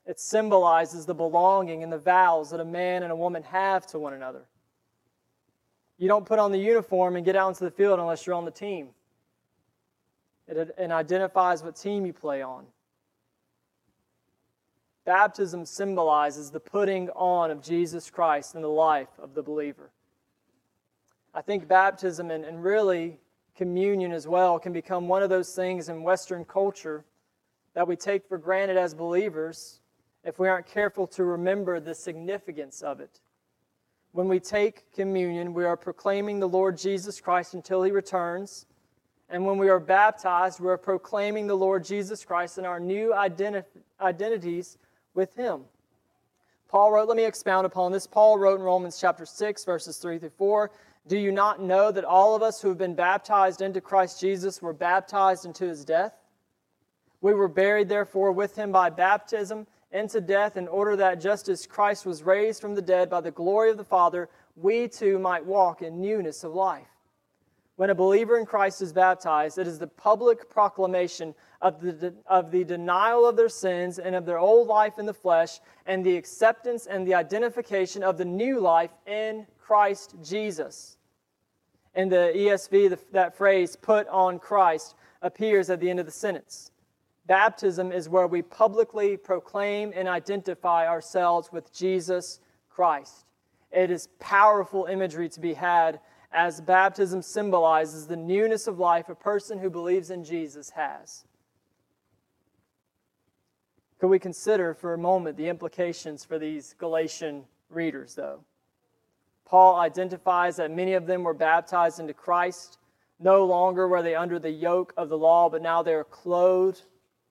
It 0.06 0.22
symbolizes 0.22 1.06
the 1.06 1.16
belonging 1.16 1.84
and 1.84 1.92
the 1.92 2.00
vows 2.00 2.52
that 2.52 2.62
a 2.62 2.66
man 2.66 3.04
and 3.04 3.12
a 3.12 3.16
woman 3.18 3.44
have 3.44 3.86
to 3.88 4.00
one 4.00 4.14
another. 4.14 4.46
You 5.98 6.08
don't 6.08 6.26
put 6.26 6.40
on 6.40 6.54
the 6.54 6.60
uniform 6.60 7.18
and 7.18 7.26
get 7.26 7.36
out 7.36 7.50
into 7.50 7.66
the 7.66 7.72
field 7.72 8.00
unless 8.00 8.26
you're 8.26 8.38
on 8.38 8.46
the 8.46 8.50
team. 8.50 8.92
It, 10.48 10.76
it 10.78 10.92
identifies 10.92 11.64
what 11.64 11.76
team 11.76 12.06
you 12.06 12.14
play 12.14 12.42
on. 12.42 12.66
Baptism 15.06 15.66
symbolizes 15.66 16.52
the 16.52 16.60
putting 16.60 17.10
on 17.10 17.52
of 17.52 17.62
Jesus 17.62 18.10
Christ 18.10 18.56
in 18.56 18.62
the 18.62 18.70
life 18.70 19.10
of 19.22 19.34
the 19.34 19.44
believer. 19.44 19.92
I 21.34 21.42
think 21.42 21.68
baptism 21.68 22.32
and, 22.32 22.46
and 22.46 22.64
really 22.64 23.20
communion 23.56 24.12
as 24.12 24.28
well 24.28 24.60
can 24.60 24.72
become 24.72 25.08
one 25.08 25.24
of 25.24 25.30
those 25.30 25.54
things 25.54 25.90
in 25.90 26.04
Western 26.04 26.46
culture 26.46 27.04
that 27.74 27.88
we 27.88 27.96
take 27.96 28.28
for 28.28 28.38
granted 28.38 28.78
as 28.78 28.94
believers 28.94 29.80
if 30.24 30.40
we 30.40 30.48
aren't 30.48 30.68
careful 30.68 31.06
to 31.08 31.24
remember 31.24 31.80
the 31.80 31.94
significance 31.94 32.82
of 32.82 33.00
it. 33.00 33.20
When 34.12 34.28
we 34.28 34.40
take 34.40 34.92
communion, 34.94 35.54
we 35.54 35.66
are 35.66 35.76
proclaiming 35.76 36.40
the 36.40 36.48
Lord 36.48 36.78
Jesus 36.78 37.20
Christ 37.20 37.56
until 37.56 37.84
he 37.84 37.92
returns. 37.92 38.68
And 39.34 39.48
when 39.48 39.58
we 39.58 39.68
are 39.68 39.80
baptized, 39.80 40.60
we 40.60 40.70
are 40.70 40.78
proclaiming 40.78 41.48
the 41.48 41.56
Lord 41.56 41.84
Jesus 41.84 42.24
Christ 42.24 42.60
and 42.60 42.68
our 42.68 42.80
new 42.80 43.14
identi- 43.18 43.66
identities 44.00 44.78
with 45.16 45.34
him. 45.36 45.62
Paul 46.70 46.92
wrote, 46.92 47.08
let 47.08 47.18
me 47.18 47.26
expound 47.26 47.66
upon 47.66 47.92
this. 47.92 48.06
Paul 48.06 48.38
wrote 48.38 48.60
in 48.60 48.64
Romans 48.64 49.00
chapter 49.02 49.26
6, 49.26 49.66
verses 49.66 49.98
3 49.98 50.20
through 50.20 50.30
4 50.38 50.70
Do 51.08 51.18
you 51.18 51.32
not 51.32 51.60
know 51.60 51.92
that 51.92 52.06
all 52.06 52.36
of 52.36 52.44
us 52.44 52.62
who 52.62 52.70
have 52.70 52.78
been 52.78 52.94
baptized 52.94 53.64
into 53.64 53.82
Christ 53.82 54.22
Jesus 54.22 54.62
were 54.62 54.72
baptized 54.72 55.48
into 55.48 55.66
his 55.66 55.84
death? 55.84 56.14
We 57.22 57.34
were 57.34 57.48
buried, 57.48 57.90
therefore, 57.90 58.34
with 58.34 58.56
him 58.56 58.72
by 58.72 58.92
baptism 58.92 59.66
into 59.92 60.22
death, 60.22 60.58
in 60.58 60.68
order 60.68 60.96
that 60.98 61.20
just 61.20 61.50
as 61.50 61.66
Christ 61.66 62.06
was 62.06 62.22
raised 62.22 62.62
from 62.62 62.76
the 62.76 62.84
dead 62.84 63.10
by 63.10 63.22
the 63.22 63.32
glory 63.32 63.72
of 63.72 63.78
the 63.78 63.84
Father, 63.84 64.30
we 64.56 64.88
too 64.88 65.18
might 65.18 65.44
walk 65.44 65.82
in 65.82 66.02
newness 66.02 66.44
of 66.44 66.54
life. 66.54 66.93
When 67.76 67.90
a 67.90 67.96
believer 67.96 68.38
in 68.38 68.46
Christ 68.46 68.82
is 68.84 68.94
baptized, 68.94 69.58
it 69.58 69.68
is 69.68 69.80
the 69.80 69.88
public 69.88 70.48
proclamation 70.50 71.34
of 71.62 71.82
the, 71.82 72.14
of 72.28 72.52
the 72.52 72.64
denial 72.64 73.28
of 73.28 73.36
their 73.36 73.50
sins 73.50 73.98
and 73.98 74.16
of 74.16 74.26
their 74.26 74.38
old 74.38 74.68
life 74.68 75.00
in 75.00 75.08
the 75.08 75.14
flesh, 75.14 75.60
and 75.88 76.06
the 76.06 76.16
acceptance 76.16 76.86
and 76.86 77.08
the 77.08 77.16
identification 77.16 78.04
of 78.04 78.18
the 78.18 78.26
new 78.26 78.60
life 78.60 78.92
in 79.08 79.48
Christ 79.58 80.16
Jesus. 80.24 80.98
In 81.96 82.10
the 82.10 82.32
ESV, 82.36 82.90
the, 82.92 83.00
that 83.12 83.36
phrase, 83.36 83.76
put 83.76 84.08
on 84.08 84.38
Christ, 84.38 84.96
appears 85.24 85.70
at 85.70 85.80
the 85.80 85.90
end 85.90 86.00
of 86.00 86.06
the 86.06 86.12
sentence. 86.12 86.72
Baptism 87.26 87.92
is 87.92 88.10
where 88.10 88.28
we 88.28 88.42
publicly 88.42 89.18
proclaim 89.18 89.94
and 89.96 90.08
identify 90.08 90.88
ourselves 90.88 91.52
with 91.52 91.74
Jesus 91.74 92.40
Christ. 92.70 93.26
It 93.72 93.90
is 93.90 94.10
powerful 94.20 94.86
imagery 94.86 95.30
to 95.30 95.40
be 95.40 95.54
had 95.54 96.00
as 96.34 96.62
baptism 96.62 97.22
symbolizes 97.22 98.08
the 98.08 98.16
newness 98.16 98.68
of 98.68 98.80
life 98.80 99.10
a 99.10 99.16
person 99.16 99.60
who 99.60 99.70
believes 99.70 100.10
in 100.10 100.24
Jesus 100.24 100.72
has. 100.72 101.26
Could 104.00 104.10
we 104.10 104.20
consider 104.20 104.74
for 104.74 104.94
a 104.94 104.98
moment 104.98 105.38
the 105.38 105.48
implications 105.48 106.26
for 106.26 106.38
these 106.38 106.76
Galatian 106.78 107.46
readers, 107.70 108.16
though? 108.16 108.44
Paul 109.46 109.80
identifies 109.80 110.56
that 110.58 110.72
many 110.72 110.94
of 110.94 111.06
them 111.06 111.24
were 111.24 111.34
baptized 111.34 112.00
into 112.00 112.14
Christ. 112.14 112.80
No 113.20 113.46
longer 113.46 113.88
were 113.88 114.02
they 114.02 114.16
under 114.16 114.40
the 114.40 114.50
yoke 114.50 114.94
of 114.98 115.10
the 115.10 115.18
law, 115.18 115.50
but 115.50 115.62
now 115.62 115.84
they 115.84 115.94
are 115.94 116.04
clothed 116.04 116.82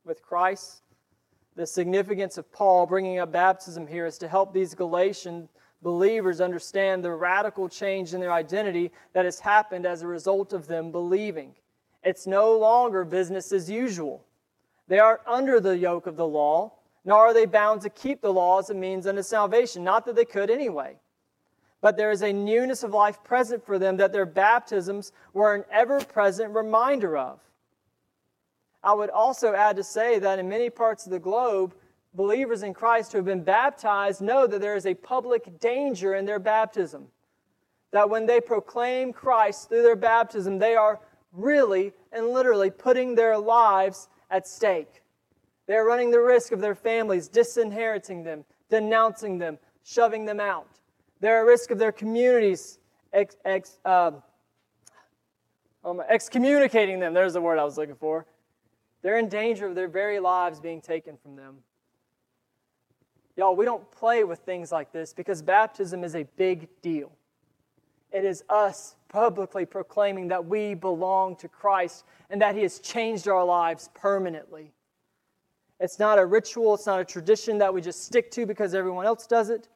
with 0.05 0.23
Christ. 0.23 0.83
The 1.57 1.67
significance 1.67 2.39
of 2.39 2.51
Paul 2.53 2.87
bringing 2.87 3.19
up 3.19 3.33
baptism 3.33 3.87
here 3.87 4.07
is 4.07 4.17
to 4.19 4.29
help 4.29 4.55
these 4.55 4.75
Galatian 4.75 5.49
believers 5.83 6.41
understand 6.41 7.05
the 7.05 7.11
radical 7.11 7.69
change 7.69 8.15
in 8.15 8.21
their 8.21 8.33
identity 8.33 8.93
that 9.13 9.25
has 9.25 9.41
happened 9.41 9.85
as 9.85 10.03
a 10.03 10.07
result 10.07 10.53
of 10.53 10.67
them 10.67 10.93
believing. 10.93 11.55
It's 12.03 12.27
no 12.27 12.57
longer 12.57 13.05
business 13.05 13.53
as 13.53 13.69
usual. 13.69 14.25
They 14.89 14.99
aren't 14.99 15.27
under 15.27 15.61
the 15.61 15.77
yoke 15.77 16.07
of 16.07 16.17
the 16.17 16.27
law, 16.27 16.73
nor 17.05 17.19
are 17.19 17.35
they 17.35 17.47
bound 17.47 17.81
to 17.83 17.91
keep 17.91 18.21
the 18.21 18.33
law 18.33 18.59
as 18.59 18.71
a 18.71 18.75
means 18.75 19.07
unto 19.07 19.23
salvation. 19.23 19.85
Not 19.85 20.05
that 20.07 20.17
they 20.17 20.25
could 20.25 20.51
anyway. 20.51 20.97
But 21.81 21.97
there 21.97 22.13
is 22.13 22.23
a 22.23 22.33
newness 22.33 22.85
of 22.85 22.93
life 22.93 23.25
present 23.25 23.67
for 23.67 23.79
them 23.79 23.97
that 23.97 24.13
their 24.13 24.27
baptisms 24.27 25.13
were 25.33 25.55
an 25.55 25.65
ever 25.71 26.01
present 26.01 26.55
reminder 26.55 27.17
of. 27.17 27.41
I 28.85 28.95
would 28.95 29.11
also 29.11 29.55
add 29.55 29.77
to 29.77 29.85
say 29.85 30.19
that 30.21 30.39
in 30.39 30.49
many 30.49 30.71
parts 30.71 31.07
of 31.07 31.13
the 31.13 31.19
globe, 31.19 31.75
believers 32.15 32.63
in 32.63 32.75
Christ 32.75 33.13
who 33.13 33.19
have 33.19 33.25
been 33.25 33.45
baptized 33.45 34.21
know 34.21 34.47
that 34.47 34.61
there 34.61 34.77
is 34.77 34.87
a 34.87 34.95
public 34.95 35.61
danger 35.61 36.15
in 36.15 36.25
their 36.25 36.39
baptism. 36.39 37.07
That 37.91 38.09
when 38.09 38.27
they 38.27 38.41
proclaim 38.41 39.13
Christ 39.13 39.69
through 39.69 39.83
their 39.83 39.97
baptism, 39.97 40.59
they 40.59 40.75
are 40.75 41.01
really 41.33 41.93
and 42.13 42.29
literally 42.29 42.71
putting 42.71 43.15
their 43.15 43.39
lives 43.39 44.09
at 44.31 44.47
stake. 44.47 45.03
They 45.67 45.75
are 45.75 45.87
running 45.87 46.11
the 46.11 46.21
risk 46.21 46.53
of 46.53 46.61
their 46.61 46.75
families 46.75 47.29
disinheriting 47.29 48.25
them, 48.25 48.45
denouncing 48.69 49.39
them, 49.39 49.59
shoving 49.85 50.25
them 50.25 50.41
out. 50.41 50.69
They're 51.21 51.41
at 51.41 51.47
risk 51.47 51.71
of 51.71 51.79
their 51.79 51.93
communities 51.93 52.79
ex, 53.13 53.37
ex, 53.45 53.79
uh, 53.85 54.13
um, 55.85 56.03
excommunicating 56.09 56.99
them. 56.99 57.15
There's 57.15 57.35
the 57.35 57.41
word 57.41 57.59
I 57.59 57.65
was 57.65 57.77
looking 57.77 57.95
for. 57.95 58.27
They're 59.03 59.19
in 59.19 59.29
danger 59.29 59.67
of 59.67 59.75
their 59.75 59.89
very 59.89 60.21
lives 60.21 60.61
being 60.61 60.81
taken 60.81 61.17
from 61.17 61.37
them. 61.37 61.59
Y'all, 63.37 63.57
we 63.57 63.65
don't 63.65 63.91
play 63.91 64.25
with 64.25 64.41
things 64.41 64.71
like 64.71 64.93
this 64.93 65.13
because 65.13 65.41
baptism 65.41 66.05
is 66.05 66.15
a 66.15 66.25
big 66.37 66.69
deal. 66.83 67.11
It 68.13 68.25
is 68.25 68.45
us 68.51 68.97
publicly 69.09 69.65
proclaiming 69.65 70.29
that 70.29 70.45
we 70.45 70.75
belong 70.75 71.37
to 71.37 71.49
Christ 71.49 72.05
and 72.29 72.41
that 72.43 72.55
He 72.55 72.63
has 72.63 72.79
changed 72.79 73.27
our 73.27 73.45
lives 73.45 73.89
permanently. 73.95 74.73
It's 75.81 75.99
not 75.99 76.19
a 76.19 76.27
ritual, 76.27 76.75
it's 76.75 76.87
not 76.87 77.01
a 77.01 77.05
tradition 77.05 77.59
that 77.59 77.73
we 77.73 77.81
just 77.81 78.05
stick 78.05 78.31
to 78.33 78.47
because 78.47 78.75
everyone 78.75 79.07
else 79.07 79.27
does 79.27 79.51
it, 79.51 79.69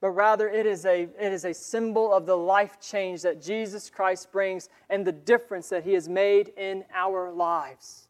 but 0.00 0.10
rather 0.10 0.48
it 0.48 0.66
is 0.66 0.86
a, 0.86 1.02
it 1.02 1.32
is 1.32 1.44
a 1.44 1.52
symbol 1.52 2.12
of 2.12 2.24
the 2.24 2.36
life 2.36 2.80
change 2.80 3.22
that 3.22 3.42
Jesus 3.42 3.90
Christ 3.90 4.32
brings 4.32 4.70
and 4.88 5.06
the 5.06 5.12
difference 5.12 5.68
that 5.68 5.84
He 5.84 5.92
has 5.92 6.08
made 6.08 6.52
in 6.56 6.84
our 6.94 7.30
lives. 7.30 8.07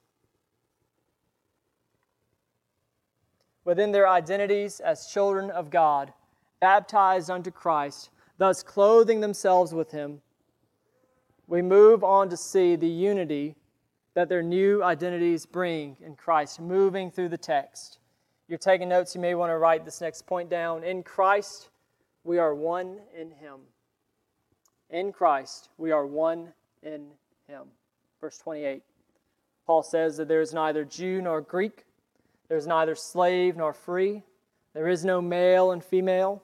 Within 3.68 3.92
their 3.92 4.08
identities 4.08 4.80
as 4.80 5.08
children 5.08 5.50
of 5.50 5.68
God, 5.68 6.10
baptized 6.58 7.30
unto 7.30 7.50
Christ, 7.50 8.08
thus 8.38 8.62
clothing 8.62 9.20
themselves 9.20 9.74
with 9.74 9.90
Him, 9.90 10.22
we 11.46 11.60
move 11.60 12.02
on 12.02 12.30
to 12.30 12.36
see 12.38 12.76
the 12.76 12.88
unity 12.88 13.56
that 14.14 14.30
their 14.30 14.42
new 14.42 14.82
identities 14.82 15.44
bring 15.44 15.98
in 16.02 16.16
Christ, 16.16 16.62
moving 16.62 17.10
through 17.10 17.28
the 17.28 17.36
text. 17.36 17.98
You're 18.48 18.56
taking 18.56 18.88
notes, 18.88 19.14
you 19.14 19.20
may 19.20 19.34
want 19.34 19.50
to 19.50 19.58
write 19.58 19.84
this 19.84 20.00
next 20.00 20.26
point 20.26 20.48
down. 20.48 20.82
In 20.82 21.02
Christ, 21.02 21.68
we 22.24 22.38
are 22.38 22.54
one 22.54 22.96
in 23.14 23.30
Him. 23.30 23.60
In 24.88 25.12
Christ, 25.12 25.68
we 25.76 25.90
are 25.90 26.06
one 26.06 26.54
in 26.82 27.08
Him. 27.46 27.64
Verse 28.18 28.38
28. 28.38 28.82
Paul 29.66 29.82
says 29.82 30.16
that 30.16 30.26
there 30.26 30.40
is 30.40 30.54
neither 30.54 30.86
Jew 30.86 31.20
nor 31.20 31.42
Greek, 31.42 31.84
there 32.48 32.58
is 32.58 32.66
neither 32.66 32.94
slave 32.94 33.56
nor 33.56 33.72
free, 33.72 34.22
there 34.74 34.88
is 34.88 35.04
no 35.04 35.20
male 35.20 35.72
and 35.72 35.84
female, 35.84 36.42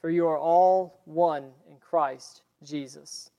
for 0.00 0.10
you 0.10 0.26
are 0.26 0.38
all 0.38 1.00
one 1.04 1.50
in 1.68 1.76
Christ 1.78 2.42
Jesus. 2.62 3.30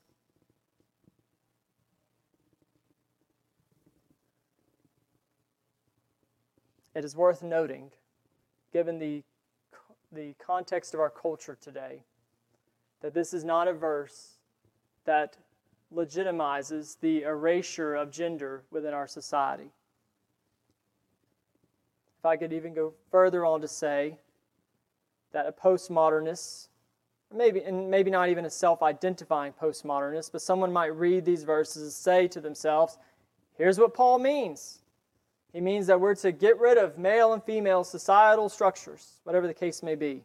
It 6.94 7.06
is 7.06 7.16
worth 7.16 7.44
noting, 7.44 7.92
given 8.74 8.98
the, 8.98 9.24
the 10.12 10.34
context 10.44 10.96
of 10.96 11.00
our 11.00 11.12
culture 11.12 11.56
today, 11.62 12.02
that 13.02 13.14
this 13.14 13.36
is 13.36 13.44
not 13.44 13.68
a 13.68 13.74
verse 13.74 14.38
that 15.06 15.38
legitimizes 15.96 17.00
the 17.00 17.22
erasure 17.22 17.94
of 17.94 18.12
gender 18.12 18.64
within 18.72 18.94
our 18.96 19.08
society. 19.08 19.70
I 22.28 22.38
could 22.38 22.54
even 22.54 22.74
go 22.74 22.94
further 23.10 23.46
on 23.46 23.62
to 23.62 23.68
say 23.68 24.18
that 25.32 25.48
a 25.48 25.52
postmodernist, 25.52 26.68
maybe 27.34 27.62
and 27.62 27.90
maybe 27.90 28.12
not 28.12 28.30
even 28.30 28.46
a 28.46 28.50
self-identifying 28.50 29.54
postmodernist, 29.54 30.32
but 30.32 30.42
someone 30.42 30.72
might 30.72 30.96
read 30.96 31.26
these 31.26 31.44
verses 31.44 31.84
and 31.84 31.92
say 31.92 32.28
to 32.28 32.40
themselves, 32.40 32.98
here's 33.58 33.80
what 33.80 33.94
Paul 33.94 34.20
means. 34.20 34.80
He 35.54 35.62
means 35.62 35.88
that 35.88 36.00
we're 36.00 36.16
to 36.16 36.32
get 36.32 36.60
rid 36.60 36.78
of 36.78 36.98
male 36.98 37.34
and 37.34 37.44
female 37.44 37.84
societal 37.84 38.50
structures, 38.50 39.20
whatever 39.24 39.48
the 39.48 39.54
case 39.54 39.82
may 39.82 39.96
be. 39.96 40.24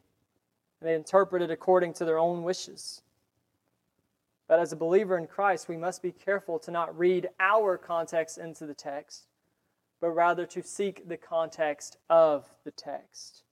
And 0.80 0.88
they 0.88 0.94
interpret 0.94 1.42
it 1.42 1.50
according 1.50 1.94
to 1.94 2.04
their 2.04 2.18
own 2.18 2.42
wishes. 2.42 3.02
But 4.48 4.58
as 4.58 4.72
a 4.72 4.76
believer 4.76 5.16
in 5.16 5.26
Christ, 5.26 5.68
we 5.68 5.76
must 5.76 6.02
be 6.02 6.12
careful 6.12 6.58
to 6.58 6.70
not 6.70 6.98
read 6.98 7.28
our 7.40 7.78
context 7.78 8.36
into 8.36 8.66
the 8.66 8.74
text, 8.74 9.28
but 10.02 10.10
rather 10.10 10.44
to 10.44 10.64
seek 10.64 11.08
the 11.08 11.16
context 11.16 11.96
of 12.10 12.44
the 12.64 12.72
text. 12.72 13.44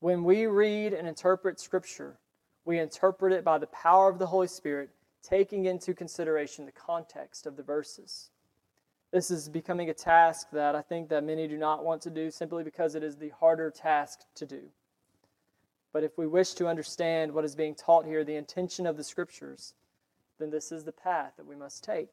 When 0.00 0.24
we 0.24 0.48
read 0.48 0.92
and 0.92 1.06
interpret 1.06 1.60
Scripture, 1.60 2.18
we 2.64 2.80
interpret 2.80 3.32
it 3.32 3.44
by 3.44 3.58
the 3.58 3.68
power 3.68 4.10
of 4.10 4.18
the 4.18 4.26
Holy 4.26 4.48
Spirit, 4.48 4.90
taking 5.22 5.66
into 5.66 5.94
consideration 5.94 6.66
the 6.66 6.72
context 6.72 7.46
of 7.46 7.56
the 7.56 7.62
verses. 7.62 8.30
This 9.12 9.30
is 9.30 9.48
becoming 9.48 9.88
a 9.90 9.94
task 9.94 10.48
that 10.52 10.74
I 10.74 10.82
think 10.82 11.08
that 11.10 11.22
many 11.22 11.46
do 11.46 11.56
not 11.56 11.84
want 11.84 12.02
to 12.02 12.10
do 12.10 12.32
simply 12.32 12.64
because 12.64 12.96
it 12.96 13.04
is 13.04 13.16
the 13.16 13.30
harder 13.30 13.70
task 13.70 14.22
to 14.34 14.44
do. 14.44 14.62
But 15.92 16.02
if 16.02 16.18
we 16.18 16.26
wish 16.26 16.54
to 16.54 16.66
understand 16.66 17.32
what 17.32 17.44
is 17.44 17.54
being 17.54 17.76
taught 17.76 18.06
here, 18.06 18.24
the 18.24 18.34
intention 18.34 18.88
of 18.88 18.96
the 18.96 19.04
scriptures, 19.04 19.74
then 20.40 20.50
this 20.50 20.72
is 20.72 20.82
the 20.82 20.92
path 20.92 21.34
that 21.36 21.46
we 21.46 21.54
must 21.54 21.84
take. 21.84 22.10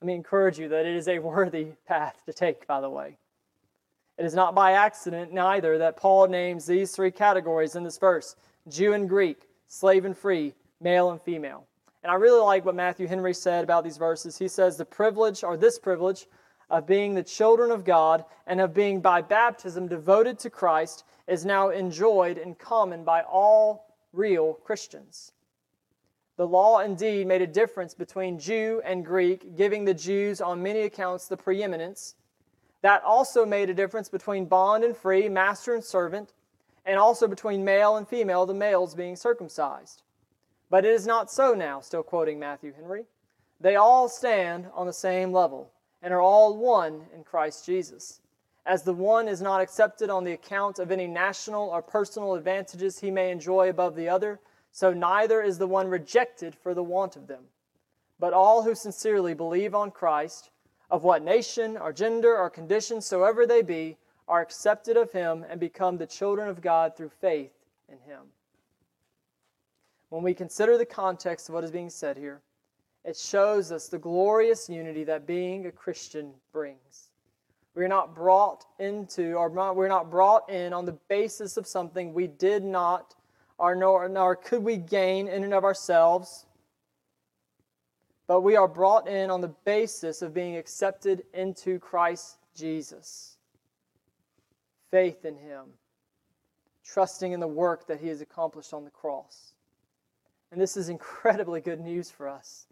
Let 0.00 0.06
me 0.06 0.14
encourage 0.14 0.58
you 0.58 0.68
that 0.68 0.86
it 0.86 0.94
is 0.94 1.08
a 1.08 1.18
worthy 1.20 1.72
path 1.86 2.22
to 2.26 2.32
take, 2.32 2.66
by 2.66 2.80
the 2.80 2.90
way. 2.90 3.16
It 4.16 4.24
is 4.24 4.34
not 4.34 4.54
by 4.54 4.72
accident, 4.72 5.32
neither, 5.32 5.78
that 5.78 5.96
Paul 5.96 6.26
names 6.26 6.66
these 6.66 6.92
three 6.92 7.10
categories 7.10 7.76
in 7.76 7.84
this 7.84 7.98
verse 7.98 8.36
Jew 8.68 8.92
and 8.92 9.08
Greek, 9.08 9.48
slave 9.66 10.04
and 10.04 10.16
free, 10.16 10.54
male 10.80 11.10
and 11.10 11.22
female. 11.22 11.66
And 12.02 12.12
I 12.12 12.16
really 12.16 12.40
like 12.40 12.64
what 12.64 12.74
Matthew 12.74 13.06
Henry 13.06 13.34
said 13.34 13.64
about 13.64 13.84
these 13.84 13.96
verses. 13.96 14.38
He 14.38 14.48
says, 14.48 14.76
The 14.76 14.84
privilege, 14.84 15.44
or 15.44 15.56
this 15.56 15.78
privilege, 15.78 16.26
of 16.70 16.86
being 16.86 17.14
the 17.14 17.22
children 17.22 17.70
of 17.70 17.84
God 17.84 18.24
and 18.46 18.60
of 18.60 18.74
being 18.74 19.00
by 19.00 19.22
baptism 19.22 19.88
devoted 19.88 20.38
to 20.40 20.50
Christ 20.50 21.04
is 21.26 21.44
now 21.44 21.70
enjoyed 21.70 22.38
in 22.38 22.54
common 22.54 23.04
by 23.04 23.22
all 23.22 23.94
real 24.12 24.54
Christians. 24.64 25.32
The 26.38 26.46
law 26.46 26.78
indeed 26.78 27.26
made 27.26 27.42
a 27.42 27.48
difference 27.48 27.94
between 27.94 28.38
Jew 28.38 28.80
and 28.84 29.04
Greek, 29.04 29.56
giving 29.56 29.84
the 29.84 29.92
Jews 29.92 30.40
on 30.40 30.62
many 30.62 30.82
accounts 30.82 31.26
the 31.26 31.36
preeminence. 31.36 32.14
That 32.80 33.02
also 33.02 33.44
made 33.44 33.68
a 33.70 33.74
difference 33.74 34.08
between 34.08 34.46
bond 34.46 34.84
and 34.84 34.96
free, 34.96 35.28
master 35.28 35.74
and 35.74 35.82
servant, 35.82 36.34
and 36.86 36.96
also 36.96 37.26
between 37.26 37.64
male 37.64 37.96
and 37.96 38.06
female, 38.06 38.46
the 38.46 38.54
males 38.54 38.94
being 38.94 39.16
circumcised. 39.16 40.02
But 40.70 40.84
it 40.84 40.92
is 40.92 41.08
not 41.08 41.28
so 41.28 41.54
now, 41.54 41.80
still 41.80 42.04
quoting 42.04 42.38
Matthew 42.38 42.72
Henry. 42.72 43.06
They 43.60 43.74
all 43.74 44.08
stand 44.08 44.68
on 44.72 44.86
the 44.86 44.92
same 44.92 45.32
level 45.32 45.72
and 46.02 46.14
are 46.14 46.20
all 46.20 46.56
one 46.56 47.06
in 47.12 47.24
Christ 47.24 47.66
Jesus. 47.66 48.20
As 48.64 48.84
the 48.84 48.94
one 48.94 49.26
is 49.26 49.42
not 49.42 49.60
accepted 49.60 50.08
on 50.08 50.22
the 50.22 50.34
account 50.34 50.78
of 50.78 50.92
any 50.92 51.08
national 51.08 51.68
or 51.68 51.82
personal 51.82 52.36
advantages 52.36 53.00
he 53.00 53.10
may 53.10 53.32
enjoy 53.32 53.68
above 53.68 53.96
the 53.96 54.08
other, 54.08 54.38
so 54.78 54.92
neither 54.92 55.42
is 55.42 55.58
the 55.58 55.66
one 55.66 55.88
rejected 55.88 56.54
for 56.54 56.72
the 56.72 56.84
want 56.84 57.16
of 57.16 57.26
them. 57.26 57.42
But 58.20 58.32
all 58.32 58.62
who 58.62 58.76
sincerely 58.76 59.34
believe 59.34 59.74
on 59.74 59.90
Christ, 59.90 60.50
of 60.88 61.02
what 61.02 61.24
nation 61.24 61.76
or 61.76 61.92
gender 61.92 62.38
or 62.38 62.48
condition 62.48 63.00
soever 63.00 63.44
they 63.44 63.60
be, 63.60 63.96
are 64.28 64.40
accepted 64.40 64.96
of 64.96 65.10
him 65.10 65.44
and 65.50 65.58
become 65.58 65.98
the 65.98 66.06
children 66.06 66.48
of 66.48 66.60
God 66.60 66.96
through 66.96 67.10
faith 67.20 67.50
in 67.88 67.98
him. 68.08 68.20
When 70.10 70.22
we 70.22 70.32
consider 70.32 70.78
the 70.78 70.86
context 70.86 71.48
of 71.48 71.56
what 71.56 71.64
is 71.64 71.72
being 71.72 71.90
said 71.90 72.16
here, 72.16 72.40
it 73.04 73.16
shows 73.16 73.72
us 73.72 73.88
the 73.88 73.98
glorious 73.98 74.68
unity 74.68 75.02
that 75.02 75.26
being 75.26 75.66
a 75.66 75.72
Christian 75.72 76.34
brings. 76.52 77.08
We're 77.74 77.88
not 77.88 78.14
brought 78.14 78.64
into, 78.78 79.32
or 79.32 79.48
we're 79.48 79.88
not 79.88 80.08
brought 80.08 80.48
in 80.48 80.72
on 80.72 80.84
the 80.84 80.98
basis 81.08 81.56
of 81.56 81.66
something 81.66 82.14
we 82.14 82.28
did 82.28 82.62
not, 82.62 83.16
or 83.58 83.74
nor, 83.74 84.08
nor 84.08 84.36
could 84.36 84.62
we 84.62 84.76
gain 84.76 85.28
in 85.28 85.44
and 85.44 85.52
of 85.52 85.64
ourselves, 85.64 86.46
but 88.26 88.42
we 88.42 88.56
are 88.56 88.68
brought 88.68 89.08
in 89.08 89.30
on 89.30 89.40
the 89.40 89.54
basis 89.64 90.22
of 90.22 90.34
being 90.34 90.56
accepted 90.56 91.24
into 91.34 91.78
Christ 91.78 92.36
Jesus. 92.54 93.36
Faith 94.90 95.24
in 95.24 95.36
Him, 95.36 95.64
trusting 96.84 97.32
in 97.32 97.40
the 97.40 97.48
work 97.48 97.86
that 97.88 98.00
He 98.00 98.08
has 98.08 98.20
accomplished 98.20 98.72
on 98.72 98.84
the 98.84 98.90
cross. 98.90 99.54
And 100.52 100.60
this 100.60 100.76
is 100.76 100.88
incredibly 100.88 101.60
good 101.60 101.80
news 101.80 102.10
for 102.10 102.28
us. 102.28 102.66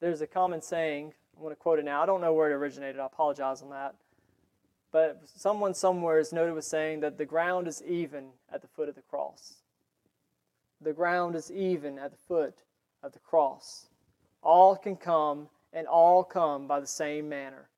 There's 0.00 0.20
a 0.20 0.26
common 0.26 0.62
saying, 0.62 1.12
I'm 1.36 1.42
going 1.42 1.54
to 1.54 1.60
quote 1.60 1.78
it 1.78 1.84
now. 1.84 2.02
I 2.02 2.06
don't 2.06 2.20
know 2.20 2.32
where 2.32 2.50
it 2.50 2.54
originated, 2.54 3.00
I 3.00 3.06
apologize 3.06 3.62
on 3.62 3.70
that. 3.70 3.94
But 4.92 5.22
someone 5.36 5.74
somewhere 5.74 6.18
is 6.18 6.32
noted 6.32 6.54
with 6.54 6.64
saying 6.64 7.00
that 7.00 7.16
the 7.16 7.24
ground 7.24 7.68
is 7.68 7.82
even 7.86 8.30
at 8.52 8.62
the 8.62 8.68
foot 8.68 8.88
of 8.88 8.96
the 8.96 9.02
cross. 9.02 9.59
The 10.80 10.92
ground 10.92 11.34
is 11.36 11.50
even 11.50 11.98
at 11.98 12.10
the 12.10 12.16
foot 12.16 12.62
of 13.02 13.12
the 13.12 13.18
cross. 13.18 13.86
All 14.42 14.76
can 14.76 14.96
come, 14.96 15.48
and 15.72 15.86
all 15.86 16.24
come 16.24 16.66
by 16.66 16.80
the 16.80 16.86
same 16.86 17.28
manner 17.28 17.68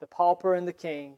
the 0.00 0.06
pauper 0.06 0.54
and 0.54 0.68
the 0.68 0.72
king, 0.72 1.16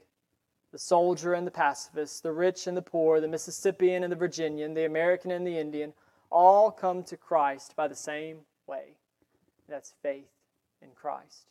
the 0.73 0.79
soldier 0.79 1.35
and 1.35 1.47
the 1.47 1.51
pacifist, 1.51 2.23
the 2.23 2.33
rich 2.33 2.67
and 2.67 2.75
the 2.75 2.83
poor, 2.83 3.21
the 3.21 3.29
Mississippian 3.29 4.03
and 4.03 4.11
the 4.11 4.17
Virginian, 4.17 4.73
the 4.73 4.87
American 4.87 5.31
and 5.31 5.47
the 5.47 5.59
Indian 5.59 5.93
all 6.31 6.71
come 6.71 7.03
to 7.05 7.17
Christ 7.17 7.75
by 7.77 7.89
the 7.89 7.95
same 7.95 8.39
way. 8.67 8.95
That's 9.69 9.93
faith 10.03 10.31
in 10.81 10.89
Christ. 10.95 11.47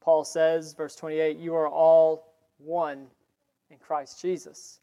Paul 0.00 0.24
says, 0.24 0.72
verse 0.72 0.96
28, 0.96 1.36
you 1.36 1.54
are 1.54 1.68
all 1.68 2.32
one 2.58 3.06
in 3.70 3.78
Christ 3.78 4.20
Jesus. 4.20 4.80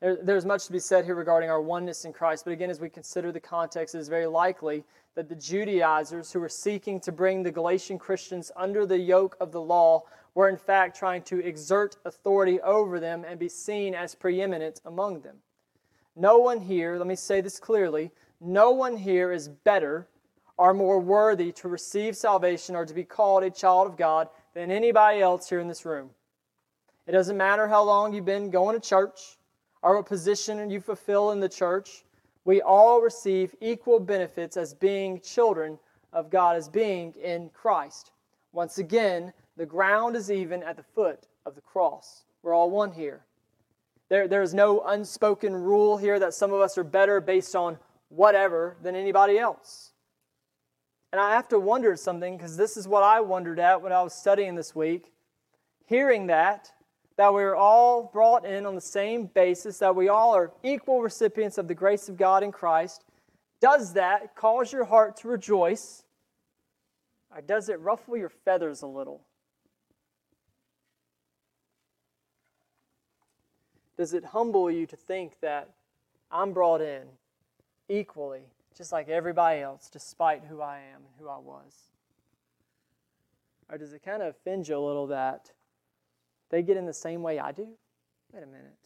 There, 0.00 0.16
there's 0.22 0.44
much 0.44 0.66
to 0.66 0.72
be 0.72 0.78
said 0.78 1.04
here 1.04 1.14
regarding 1.14 1.48
our 1.48 1.60
oneness 1.62 2.04
in 2.04 2.12
Christ, 2.12 2.44
but 2.44 2.50
again, 2.52 2.70
as 2.70 2.80
we 2.80 2.90
consider 2.90 3.32
the 3.32 3.40
context, 3.40 3.94
it 3.94 3.98
is 3.98 4.08
very 4.08 4.26
likely 4.26 4.84
that 5.14 5.28
the 5.28 5.34
Judaizers 5.34 6.30
who 6.30 6.40
were 6.40 6.48
seeking 6.50 7.00
to 7.00 7.12
bring 7.12 7.42
the 7.42 7.50
Galatian 7.50 7.98
Christians 7.98 8.52
under 8.56 8.84
the 8.84 8.98
yoke 8.98 9.36
of 9.40 9.52
the 9.52 9.60
law 9.60 10.02
were 10.34 10.50
in 10.50 10.58
fact 10.58 10.98
trying 10.98 11.22
to 11.22 11.40
exert 11.40 11.96
authority 12.04 12.60
over 12.60 13.00
them 13.00 13.24
and 13.26 13.38
be 13.38 13.48
seen 13.48 13.94
as 13.94 14.14
preeminent 14.14 14.82
among 14.84 15.22
them. 15.22 15.36
No 16.14 16.38
one 16.38 16.60
here, 16.60 16.98
let 16.98 17.06
me 17.06 17.16
say 17.16 17.40
this 17.40 17.58
clearly, 17.58 18.10
no 18.38 18.72
one 18.72 18.98
here 18.98 19.32
is 19.32 19.48
better 19.48 20.06
or 20.58 20.74
more 20.74 21.00
worthy 21.00 21.52
to 21.52 21.68
receive 21.68 22.16
salvation 22.16 22.76
or 22.76 22.84
to 22.84 22.94
be 22.94 23.04
called 23.04 23.42
a 23.42 23.50
child 23.50 23.86
of 23.86 23.96
God 23.96 24.28
than 24.52 24.70
anybody 24.70 25.20
else 25.20 25.48
here 25.48 25.60
in 25.60 25.68
this 25.68 25.86
room. 25.86 26.10
It 27.06 27.12
doesn't 27.12 27.36
matter 27.36 27.66
how 27.66 27.82
long 27.84 28.12
you've 28.12 28.24
been 28.26 28.50
going 28.50 28.78
to 28.78 28.86
church 28.86 29.38
or 29.82 29.96
what 29.96 30.06
position 30.06 30.70
you 30.70 30.80
fulfill 30.80 31.30
in 31.30 31.40
the 31.40 31.48
church. 31.48 32.04
We 32.44 32.62
all 32.62 33.00
receive 33.00 33.54
equal 33.60 34.00
benefits 34.00 34.56
as 34.56 34.74
being 34.74 35.20
children 35.20 35.78
of 36.12 36.30
God, 36.30 36.56
as 36.56 36.68
being 36.68 37.12
in 37.14 37.50
Christ. 37.50 38.12
Once 38.52 38.78
again, 38.78 39.32
the 39.56 39.66
ground 39.66 40.16
is 40.16 40.30
even 40.30 40.62
at 40.62 40.76
the 40.76 40.82
foot 40.82 41.26
of 41.44 41.54
the 41.54 41.60
cross. 41.60 42.24
We're 42.42 42.54
all 42.54 42.70
one 42.70 42.92
here. 42.92 43.24
There, 44.08 44.28
there's 44.28 44.54
no 44.54 44.82
unspoken 44.82 45.54
rule 45.54 45.96
here 45.96 46.18
that 46.20 46.34
some 46.34 46.52
of 46.52 46.60
us 46.60 46.78
are 46.78 46.84
better 46.84 47.20
based 47.20 47.56
on 47.56 47.78
whatever 48.08 48.76
than 48.82 48.94
anybody 48.94 49.38
else. 49.38 49.92
And 51.12 51.20
I 51.20 51.34
have 51.34 51.48
to 51.48 51.58
wonder 51.58 51.96
something 51.96 52.36
because 52.36 52.56
this 52.56 52.76
is 52.76 52.86
what 52.86 53.02
I 53.02 53.20
wondered 53.20 53.58
at 53.58 53.82
when 53.82 53.92
I 53.92 54.02
was 54.02 54.14
studying 54.14 54.54
this 54.54 54.74
week. 54.74 55.12
Hearing 55.86 56.26
that, 56.26 56.72
that 57.16 57.32
we 57.32 57.42
are 57.42 57.56
all 57.56 58.10
brought 58.12 58.44
in 58.44 58.66
on 58.66 58.74
the 58.74 58.80
same 58.80 59.26
basis, 59.26 59.78
that 59.78 59.96
we 59.96 60.08
all 60.08 60.34
are 60.34 60.52
equal 60.62 61.00
recipients 61.00 61.58
of 61.58 61.66
the 61.66 61.74
grace 61.74 62.08
of 62.08 62.16
God 62.16 62.42
in 62.42 62.52
Christ, 62.52 63.04
does 63.60 63.94
that 63.94 64.36
cause 64.36 64.72
your 64.72 64.84
heart 64.84 65.16
to 65.18 65.28
rejoice? 65.28 66.02
Or 67.34 67.40
does 67.40 67.68
it 67.68 67.80
ruffle 67.80 68.16
your 68.16 68.28
feathers 68.28 68.82
a 68.82 68.86
little? 68.86 69.22
Does 73.96 74.12
it 74.12 74.24
humble 74.24 74.70
you 74.70 74.84
to 74.86 74.96
think 74.96 75.40
that 75.40 75.70
I'm 76.30 76.52
brought 76.52 76.82
in 76.82 77.04
equally, 77.88 78.42
just 78.76 78.92
like 78.92 79.08
everybody 79.08 79.60
else, 79.60 79.88
despite 79.90 80.44
who 80.44 80.60
I 80.60 80.76
am 80.76 80.96
and 80.96 81.14
who 81.18 81.28
I 81.28 81.38
was? 81.38 81.88
Or 83.70 83.78
does 83.78 83.94
it 83.94 84.04
kind 84.04 84.22
of 84.22 84.28
offend 84.28 84.68
you 84.68 84.76
a 84.76 84.78
little 84.78 85.06
that 85.06 85.50
they 86.50 86.62
get 86.62 86.76
in 86.76 86.86
the 86.86 86.92
same 86.92 87.22
way 87.22 87.38
I 87.38 87.52
do? 87.52 87.68
Wait 88.32 88.42
a 88.42 88.46
minute. 88.46 88.76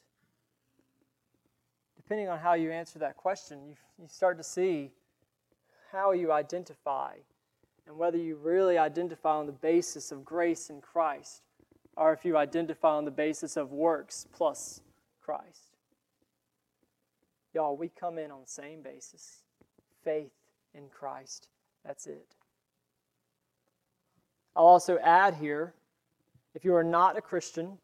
Depending 1.97 2.29
on 2.29 2.39
how 2.39 2.55
you 2.55 2.71
answer 2.71 2.99
that 2.99 3.17
question, 3.17 3.61
you, 3.69 3.75
you 4.01 4.09
start 4.09 4.37
to 4.39 4.45
see 4.45 4.91
how 5.93 6.13
you 6.13 6.33
identify 6.33 7.15
and 7.87 7.97
whether 7.97 8.19
you 8.19 8.37
really 8.37 8.79
identify 8.79 9.35
on 9.35 9.47
the 9.47 9.53
basis 9.53 10.13
of 10.13 10.25
grace 10.25 10.71
in 10.71 10.81
Christ 10.81 11.43
or 11.97 12.13
if 12.13 12.25
you 12.25 12.37
identify 12.37 12.91
on 12.91 13.05
the 13.05 13.11
basis 13.11 13.57
of 13.57 13.73
works 13.73 14.27
plus 14.33 14.81
Christ. 15.21 15.77
Y'all, 17.53 17.77
we 17.77 17.89
come 17.89 18.19
in 18.19 18.31
on 18.31 18.41
the 18.43 18.51
same 18.51 18.83
basis 18.83 19.43
faith 20.05 20.33
in 20.75 20.85
Christ. 20.89 21.49
That's 21.85 22.07
it. 22.07 22.35
I'll 24.57 24.67
also 24.67 24.99
add 24.99 25.35
here 25.35 25.75
if 26.55 26.65
you 26.65 26.75
are 26.75 26.85
not 26.85 27.17
a 27.17 27.21
Christian, 27.21 27.79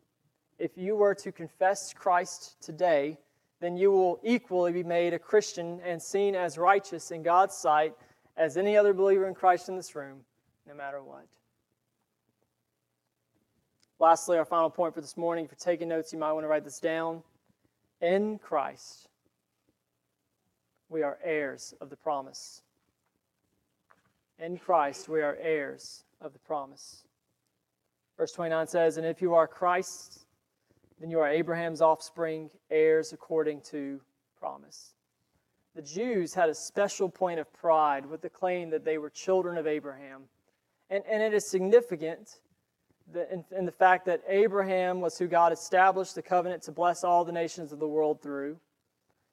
if 0.58 0.76
you 0.76 0.96
were 0.96 1.14
to 1.14 1.32
confess 1.32 1.92
Christ 1.92 2.60
today, 2.60 3.18
then 3.60 3.76
you 3.76 3.90
will 3.90 4.20
equally 4.22 4.72
be 4.72 4.82
made 4.82 5.14
a 5.14 5.18
Christian 5.18 5.80
and 5.84 6.00
seen 6.00 6.34
as 6.34 6.58
righteous 6.58 7.10
in 7.10 7.22
God's 7.22 7.54
sight 7.54 7.94
as 8.36 8.56
any 8.56 8.76
other 8.76 8.92
believer 8.92 9.26
in 9.26 9.34
Christ 9.34 9.68
in 9.68 9.76
this 9.76 9.94
room, 9.94 10.20
no 10.66 10.74
matter 10.74 11.02
what. 11.02 11.26
Lastly, 13.98 14.36
our 14.36 14.44
final 14.44 14.68
point 14.68 14.94
for 14.94 15.00
this 15.00 15.16
morning, 15.16 15.46
if 15.46 15.50
you're 15.50 15.56
taking 15.58 15.88
notes, 15.88 16.12
you 16.12 16.18
might 16.18 16.32
want 16.32 16.44
to 16.44 16.48
write 16.48 16.64
this 16.64 16.80
down. 16.80 17.22
In 18.02 18.38
Christ, 18.38 19.08
we 20.90 21.02
are 21.02 21.18
heirs 21.24 21.72
of 21.80 21.88
the 21.88 21.96
promise. 21.96 22.60
In 24.38 24.58
Christ, 24.58 25.08
we 25.08 25.22
are 25.22 25.38
heirs 25.40 26.04
of 26.20 26.34
the 26.34 26.38
promise. 26.40 27.05
Verse 28.16 28.32
29 28.32 28.66
says, 28.66 28.96
And 28.96 29.06
if 29.06 29.20
you 29.20 29.34
are 29.34 29.46
Christ's, 29.46 30.24
then 31.00 31.10
you 31.10 31.20
are 31.20 31.28
Abraham's 31.28 31.82
offspring, 31.82 32.50
heirs 32.70 33.12
according 33.12 33.60
to 33.62 34.00
promise. 34.38 34.94
The 35.74 35.82
Jews 35.82 36.32
had 36.32 36.48
a 36.48 36.54
special 36.54 37.10
point 37.10 37.38
of 37.38 37.52
pride 37.52 38.06
with 38.06 38.22
the 38.22 38.30
claim 38.30 38.70
that 38.70 38.84
they 38.84 38.96
were 38.96 39.10
children 39.10 39.58
of 39.58 39.66
Abraham. 39.66 40.22
And, 40.88 41.04
and 41.10 41.22
it 41.22 41.34
is 41.34 41.46
significant 41.46 42.40
that 43.12 43.30
in, 43.30 43.44
in 43.56 43.66
the 43.66 43.72
fact 43.72 44.06
that 44.06 44.22
Abraham 44.26 45.00
was 45.02 45.18
who 45.18 45.26
God 45.26 45.52
established 45.52 46.14
the 46.14 46.22
covenant 46.22 46.62
to 46.62 46.72
bless 46.72 47.04
all 47.04 47.24
the 47.24 47.32
nations 47.32 47.72
of 47.72 47.78
the 47.78 47.86
world 47.86 48.22
through. 48.22 48.56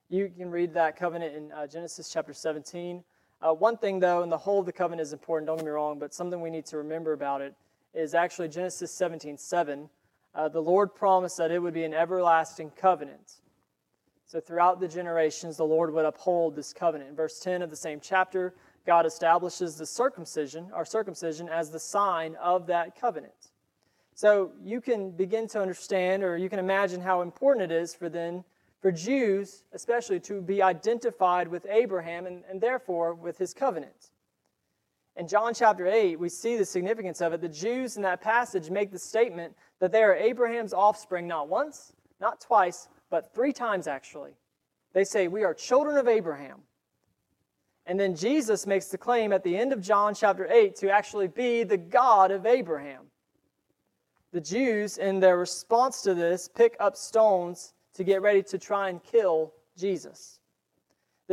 You 0.10 0.30
can 0.38 0.52
read 0.52 0.74
that 0.74 0.98
covenant 0.98 1.34
in 1.34 1.52
uh, 1.54 1.66
Genesis 1.66 2.10
chapter 2.12 2.34
17. 2.34 3.04
Uh, 3.42 3.54
one 3.54 3.78
thing, 3.78 4.00
though, 4.00 4.22
and 4.22 4.32
the 4.32 4.38
whole 4.38 4.60
of 4.60 4.66
the 4.66 4.74
covenant 4.74 5.02
is 5.02 5.14
important, 5.14 5.48
don't 5.48 5.58
get 5.58 5.66
me 5.66 5.72
wrong, 5.72 5.98
but 5.98 6.14
something 6.14 6.42
we 6.42 6.50
need 6.50 6.66
to 6.66 6.78
remember 6.78 7.14
about 7.14 7.42
it 7.42 7.56
is 7.94 8.14
actually 8.14 8.48
Genesis 8.48 8.92
17 8.92 9.38
7. 9.38 9.90
Uh, 10.36 10.50
the 10.50 10.62
Lord 10.62 10.96
promised 10.96 11.38
that 11.38 11.52
it 11.52 11.60
would 11.60 11.74
be 11.74 11.84
an 11.84 11.94
everlasting 11.94 12.72
covenant. 12.72 13.42
So 14.26 14.40
throughout 14.40 14.80
the 14.80 14.88
generations, 14.88 15.58
the 15.58 15.66
Lord 15.66 15.94
would 15.94 16.06
uphold 16.06 16.56
this 16.56 16.74
covenant. 16.74 17.12
In 17.12 17.16
verse 17.16 17.40
10 17.40 17.62
of 17.62 17.70
the 17.70 17.76
same 17.76 18.00
chapter, 18.02 18.56
God 18.86 19.06
establishes 19.06 19.76
the 19.76 19.86
circumcision, 19.86 20.72
our 20.74 20.86
circumcision, 20.86 21.48
as 21.50 21.70
the 21.70 21.80
sign 21.80 22.36
of 22.42 22.66
that 22.68 23.00
covenant. 23.00 23.52
So 24.16 24.52
you 24.64 24.82
can 24.82 25.12
begin 25.12 25.48
to 25.50 25.62
understand, 25.62 26.24
or 26.24 26.38
you 26.38 26.50
can 26.50 26.60
imagine 26.60 27.00
how 27.02 27.22
important 27.22 27.72
it 27.72 27.76
is 27.76 27.94
for 27.94 28.10
then 28.10 28.44
for 28.82 28.92
Jews, 28.92 29.64
especially, 29.72 30.20
to 30.22 30.42
be 30.42 30.62
identified 30.62 31.48
with 31.48 31.66
Abraham 31.70 32.26
and, 32.26 32.44
and 32.50 32.60
therefore 32.60 33.14
with 33.14 33.38
his 33.38 33.54
covenant. 33.54 34.12
In 35.16 35.28
John 35.28 35.54
chapter 35.54 35.88
8, 35.88 36.20
we 36.20 36.30
see 36.30 36.58
the 36.58 36.66
significance 36.66 37.22
of 37.22 37.34
it. 37.34 37.42
The 37.42 37.48
Jews 37.48 37.98
in 37.98 38.04
that 38.04 38.22
passage 38.22 38.70
make 38.70 38.92
the 38.92 38.98
statement 38.98 39.56
that 39.80 39.92
they 39.92 40.02
are 40.02 40.16
Abraham's 40.16 40.74
offspring 40.74 41.28
not 41.28 41.50
once, 41.50 41.94
not 42.20 42.42
twice, 42.42 42.88
but 43.12 43.34
three 43.34 43.54
times 43.54 43.88
actually. 43.88 44.32
They 44.94 45.04
say, 45.04 45.28
We 45.28 45.44
are 45.44 45.54
children 45.54 45.98
of 45.98 46.08
Abraham. 46.08 46.62
And 47.86 48.00
then 48.00 48.16
Jesus 48.16 48.66
makes 48.66 48.88
the 48.88 48.98
claim 48.98 49.34
at 49.34 49.44
the 49.44 49.56
end 49.56 49.74
of 49.74 49.82
John 49.82 50.16
chapter 50.16 50.48
8 50.50 50.76
to 50.78 50.90
actually 50.90 51.28
be 51.28 51.64
the 51.64 51.78
God 51.78 52.32
of 52.32 52.46
Abraham. 52.46 53.08
The 54.32 54.42
Jews, 54.42 54.98
in 54.98 55.20
their 55.20 55.38
response 55.38 56.02
to 56.04 56.16
this, 56.16 56.48
pick 56.48 56.76
up 56.80 56.96
stones 56.96 57.74
to 57.94 58.04
get 58.04 58.22
ready 58.22 58.42
to 58.44 58.58
try 58.58 58.90
and 58.90 59.04
kill 59.04 59.54
Jesus. 59.78 60.40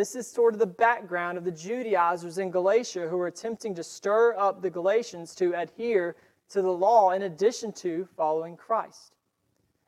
This 0.00 0.16
is 0.16 0.26
sort 0.26 0.54
of 0.54 0.60
the 0.60 0.66
background 0.66 1.36
of 1.36 1.44
the 1.44 1.50
Judaizers 1.50 2.38
in 2.38 2.50
Galatia 2.50 3.06
who 3.06 3.20
are 3.20 3.26
attempting 3.26 3.74
to 3.74 3.84
stir 3.84 4.34
up 4.34 4.62
the 4.62 4.70
Galatians 4.70 5.34
to 5.34 5.52
adhere 5.52 6.16
to 6.48 6.62
the 6.62 6.72
law 6.72 7.10
in 7.10 7.20
addition 7.20 7.70
to 7.72 8.08
following 8.16 8.56
Christ. 8.56 9.12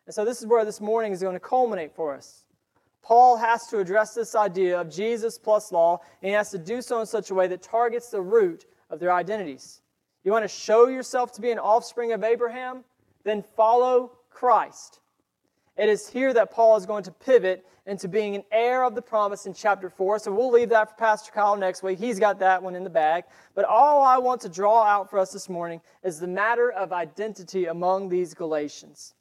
And 0.05 0.15
so, 0.15 0.23
this 0.27 0.43
is 0.43 0.47
where 0.47 0.67
this 0.67 0.83
morning 0.83 1.13
is 1.13 1.23
going 1.23 1.33
to 1.33 1.41
culminate 1.41 1.95
for 1.95 2.15
us. 2.15 2.45
Paul 3.01 3.39
has 3.39 3.67
to 3.69 3.79
address 3.79 4.13
this 4.13 4.35
idea 4.35 4.79
of 4.79 4.91
Jesus 4.91 5.39
plus 5.39 5.73
law, 5.73 5.99
and 6.21 6.29
he 6.29 6.35
has 6.35 6.51
to 6.51 6.59
do 6.59 6.83
so 6.83 7.01
in 7.01 7.07
such 7.07 7.31
a 7.31 7.35
way 7.35 7.47
that 7.47 7.63
targets 7.63 8.11
the 8.11 8.21
root 8.21 8.67
of 8.91 9.01
their 9.01 9.15
identities. 9.15 9.81
You 10.25 10.33
want 10.33 10.45
to 10.45 10.49
show 10.49 10.89
yourself 10.89 11.33
to 11.33 11.41
be 11.41 11.53
an 11.53 11.59
offspring 11.59 12.13
of 12.13 12.23
Abraham? 12.23 12.85
Then 13.25 13.43
follow 13.57 14.19
Christ. 14.29 15.01
It 15.77 15.89
is 15.89 16.09
here 16.09 16.35
that 16.35 16.51
Paul 16.51 16.77
is 16.77 16.85
going 16.85 17.05
to 17.05 17.11
pivot 17.11 17.65
into 17.87 18.07
being 18.07 18.37
an 18.37 18.45
heir 18.53 18.85
of 18.85 18.95
the 18.95 19.03
promise 19.03 19.47
in 19.47 19.55
chapter 19.55 19.89
4. 19.89 20.19
So 20.19 20.33
we'll 20.33 20.51
leave 20.51 20.69
that 20.69 20.91
for 20.91 20.97
Pastor 20.97 21.33
Kyle 21.33 21.57
next 21.57 21.83
week. 21.83 21.99
He's 21.99 22.21
got 22.21 22.39
that 22.41 22.63
one 22.63 22.77
in 22.77 22.85
the 22.85 22.91
bag. 22.91 23.25
But 23.55 23.65
all 23.65 24.03
I 24.03 24.19
want 24.19 24.41
to 24.43 24.49
draw 24.49 24.83
out 24.85 25.11
for 25.11 25.19
us 25.19 25.33
this 25.33 25.49
morning 25.49 25.81
is 26.05 26.21
the 26.21 26.29
matter 26.29 26.71
of 26.71 26.93
identity 26.93 27.67
among 27.67 28.09
these 28.09 28.35
Galatians. 28.35 29.15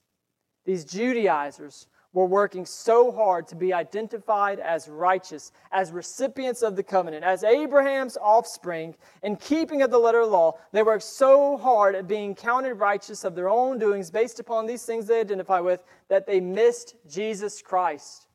These 0.66 0.86
Judaizers 0.86 1.88
were 2.14 2.26
working 2.26 2.66
so 2.66 3.12
hard 3.12 3.48
to 3.48 3.56
be 3.56 3.74
identified 3.74 4.60
as 4.60 4.90
righteous, 4.90 5.52
as 5.72 5.92
recipients 5.92 6.62
of 6.62 6.76
the 6.76 6.84
covenant, 6.84 7.24
as 7.24 7.44
Abraham's 7.44 8.18
offspring, 8.18 8.96
in 9.24 9.38
keeping 9.38 9.82
of 9.82 9.92
the 9.92 9.98
letter 9.98 10.20
of 10.20 10.28
the 10.28 10.36
law. 10.36 10.58
They 10.74 10.84
worked 10.84 11.04
so 11.04 11.58
hard 11.58 11.96
at 11.96 12.08
being 12.08 12.36
counted 12.36 12.76
righteous 12.76 13.24
of 13.24 13.36
their 13.36 13.50
own 13.50 13.80
doings 13.80 14.12
based 14.12 14.40
upon 14.40 14.66
these 14.66 14.86
things 14.86 15.08
they 15.08 15.22
identify 15.22 15.62
with 15.62 15.84
that 16.10 16.28
they 16.28 16.42
missed 16.42 16.96
Jesus 17.10 17.62
Christ. 17.62 18.28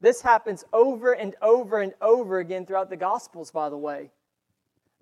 This 0.00 0.20
happens 0.20 0.64
over 0.72 1.12
and 1.12 1.34
over 1.40 1.80
and 1.80 1.94
over 2.02 2.38
again 2.38 2.66
throughout 2.66 2.90
the 2.90 2.96
Gospels, 2.96 3.50
by 3.50 3.68
the 3.68 3.78
way. 3.78 4.10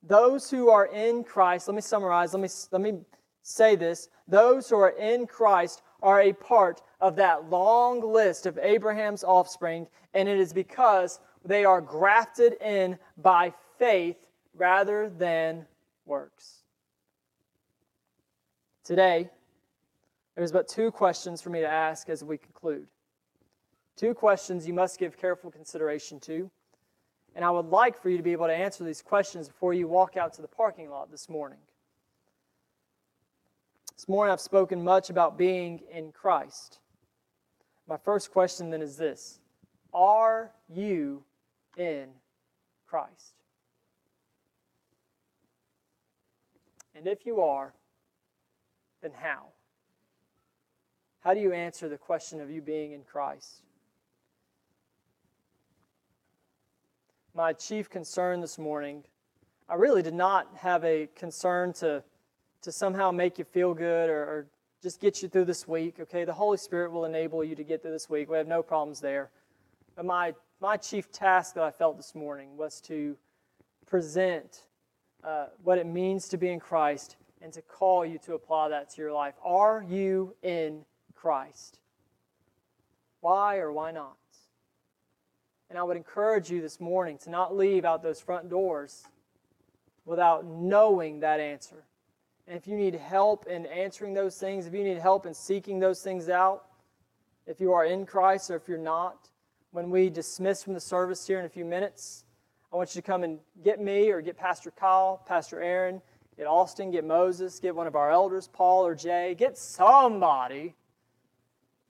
Those 0.03 0.51
who 0.51 0.69
are 0.69 0.87
in 0.87 1.25
Christ, 1.25 1.67
let 1.67 1.75
me 1.75 1.81
summarize, 1.81 2.35
let 2.35 2.43
me, 2.43 2.49
let 2.71 2.81
me 2.81 3.01
say 3.43 3.75
this. 3.75 4.09
Those 4.29 4.69
who 4.69 4.77
are 4.77 4.91
in 4.91 5.27
Christ 5.27 5.83
are 6.05 6.21
a 6.21 6.35
part 6.35 6.83
of 7.01 7.17
that 7.17 7.49
long 7.51 8.01
list 8.01 8.45
of 8.45 8.59
Abraham's 8.59 9.25
offspring, 9.25 9.89
and 10.13 10.29
it 10.29 10.39
is 10.39 10.53
because 10.53 11.19
they 11.45 11.65
are 11.65 11.81
grafted 11.81 12.53
in 12.63 12.99
by 13.17 13.53
faith 13.79 14.29
rather 14.55 15.09
than 15.09 15.67
works. 16.05 16.63
Today, 18.85 19.31
there's 20.37 20.53
but 20.53 20.69
two 20.69 20.91
questions 20.91 21.41
for 21.41 21.49
me 21.49 21.61
to 21.61 21.67
ask 21.67 22.11
as 22.11 22.23
we 22.23 22.37
conclude. 22.37 22.87
Two 23.97 24.13
questions 24.13 24.67
you 24.67 24.75
must 24.75 24.99
give 24.99 25.17
careful 25.17 25.51
consideration 25.51 26.21
to. 26.21 26.51
And 27.35 27.45
I 27.45 27.51
would 27.51 27.67
like 27.67 28.01
for 28.01 28.11
you 28.11 28.19
to 28.19 28.23
be 28.23 28.33
able 28.33 28.47
to 28.47 28.55
answer 28.55 28.85
these 28.85 29.01
questions 29.01 29.49
before 29.49 29.73
you 29.73 29.89
walk 29.89 30.19
out 30.19 30.35
to 30.35 30.43
the 30.43 30.49
parking 30.49 30.91
lot 30.91 31.11
this 31.11 31.31
morning. 31.31 31.59
This 33.97 34.09
morning 34.09 34.33
I've 34.33 34.41
spoken 34.41 34.83
much 34.83 35.11
about 35.11 35.39
being 35.39 35.81
in 35.91 36.13
Christ. 36.13 36.81
My 37.89 37.97
first 37.97 38.33
question 38.33 38.71
then 38.71 38.83
is 38.83 38.97
this 38.97 39.39
Are 39.93 40.51
you 40.69 41.23
in 41.77 42.09
Christ? 42.87 43.35
And 46.95 47.07
if 47.07 47.27
you 47.27 47.41
are, 47.41 47.75
then 49.03 49.13
how? 49.15 49.47
How 51.21 51.35
do 51.35 51.41
you 51.41 51.53
answer 51.53 51.89
the 51.89 51.99
question 51.99 52.41
of 52.41 52.51
you 52.51 52.61
being 52.61 52.93
in 52.93 53.03
Christ? 53.03 53.63
My 57.35 57.53
chief 57.53 57.91
concern 57.91 58.41
this 58.41 58.59
morning, 58.59 59.03
I 59.69 59.75
really 59.75 60.03
did 60.03 60.15
not 60.15 60.49
have 60.57 60.85
a 60.85 61.09
concern 61.17 61.73
to, 61.75 62.05
to 62.65 62.73
somehow 62.73 63.11
make 63.11 63.39
you 63.39 63.45
feel 63.45 63.75
good 63.75 64.11
or, 64.11 64.23
or 64.23 64.47
just 64.83 65.01
get 65.01 65.23
you 65.23 65.29
through 65.29 65.45
this 65.45 65.69
week. 65.69 66.01
Okay, 66.01 66.25
the 66.25 66.33
Holy 66.33 66.59
Spirit 66.59 66.93
will 66.93 67.05
enable 67.05 67.45
you 67.45 67.55
to 67.55 67.65
get 67.65 67.83
through 67.83 67.93
this 67.93 68.11
week. 68.11 68.29
We 68.29 68.37
have 68.37 68.49
no 68.49 68.63
problems 68.63 69.01
there. 69.01 69.31
But 69.97 70.05
my, 70.05 70.35
my 70.61 70.77
chief 70.77 71.13
task 71.13 71.55
that 71.55 71.63
I 71.63 71.71
felt 71.71 71.97
this 71.97 72.15
morning 72.15 72.57
was 72.57 72.81
to 72.83 73.17
present 73.87 74.65
uh, 75.23 75.47
what 75.63 75.79
it 75.79 75.87
means 75.87 76.29
to 76.29 76.37
be 76.37 76.51
in 76.51 76.59
Christ 76.59 77.17
and 77.41 77.53
to 77.53 77.63
call 77.63 78.05
you 78.05 78.19
to 78.21 78.35
apply 78.35 78.71
that 78.71 78.91
to 78.91 79.03
your 79.03 79.13
life. 79.13 79.35
Are 79.45 79.85
you 79.87 80.35
in 80.43 80.85
Christ? 81.15 81.79
Why 83.21 83.57
or 83.57 83.73
why 83.73 83.91
not? 83.91 84.17
And 85.71 85.79
I 85.79 85.83
would 85.83 85.97
encourage 85.97 86.51
you 86.51 86.61
this 86.61 86.81
morning 86.81 87.19
to 87.25 87.31
not 87.31 87.57
leave 87.57 87.85
out 87.85 88.03
those 88.03 88.21
front 88.21 88.49
doors 88.49 89.05
without 90.05 90.45
knowing 90.45 91.21
that 91.21 91.41
answer. 91.41 91.85
And 92.47 92.57
if 92.57 92.67
you 92.67 92.77
need 92.77 92.95
help 92.95 93.47
in 93.47 93.67
answering 93.67 94.13
those 94.13 94.37
things, 94.37 94.67
if 94.67 94.75
you 94.75 94.85
need 94.85 94.99
help 94.99 95.25
in 95.27 95.33
seeking 95.33 95.79
those 95.79 96.03
things 96.03 96.29
out, 96.29 96.65
if 97.47 97.61
you 97.61 97.73
are 97.73 97.85
in 97.85 98.05
Christ 98.07 98.51
or 98.51 98.57
if 98.57 98.69
you're 98.69 98.79
not, 98.79 99.29
when 99.71 99.91
we 99.91 100.11
dismiss 100.11 100.63
from 100.63 100.75
the 100.75 100.81
service 100.81 101.27
here 101.27 101.39
in 101.39 101.47
a 101.47 101.49
few 101.49 101.65
minutes, 101.65 102.25
I 102.73 102.77
want 102.77 102.95
you 102.95 103.01
to 103.01 103.07
come 103.07 103.25
and 103.25 103.39
get 103.63 103.81
me 103.81 104.11
or 104.11 104.21
get 104.21 104.37
Pastor 104.37 104.71
Kyle, 104.71 105.23
Pastor 105.27 105.63
Aaron, 105.63 106.03
get 106.37 106.47
Austin, 106.47 106.91
get 106.91 107.05
Moses, 107.05 107.59
get 107.61 107.75
one 107.75 107.87
of 107.87 107.97
our 107.97 108.11
elders, 108.11 108.49
Paul 108.53 108.87
or 108.87 108.95
Jay, 108.95 109.35
get 109.39 109.57
somebody 109.57 110.75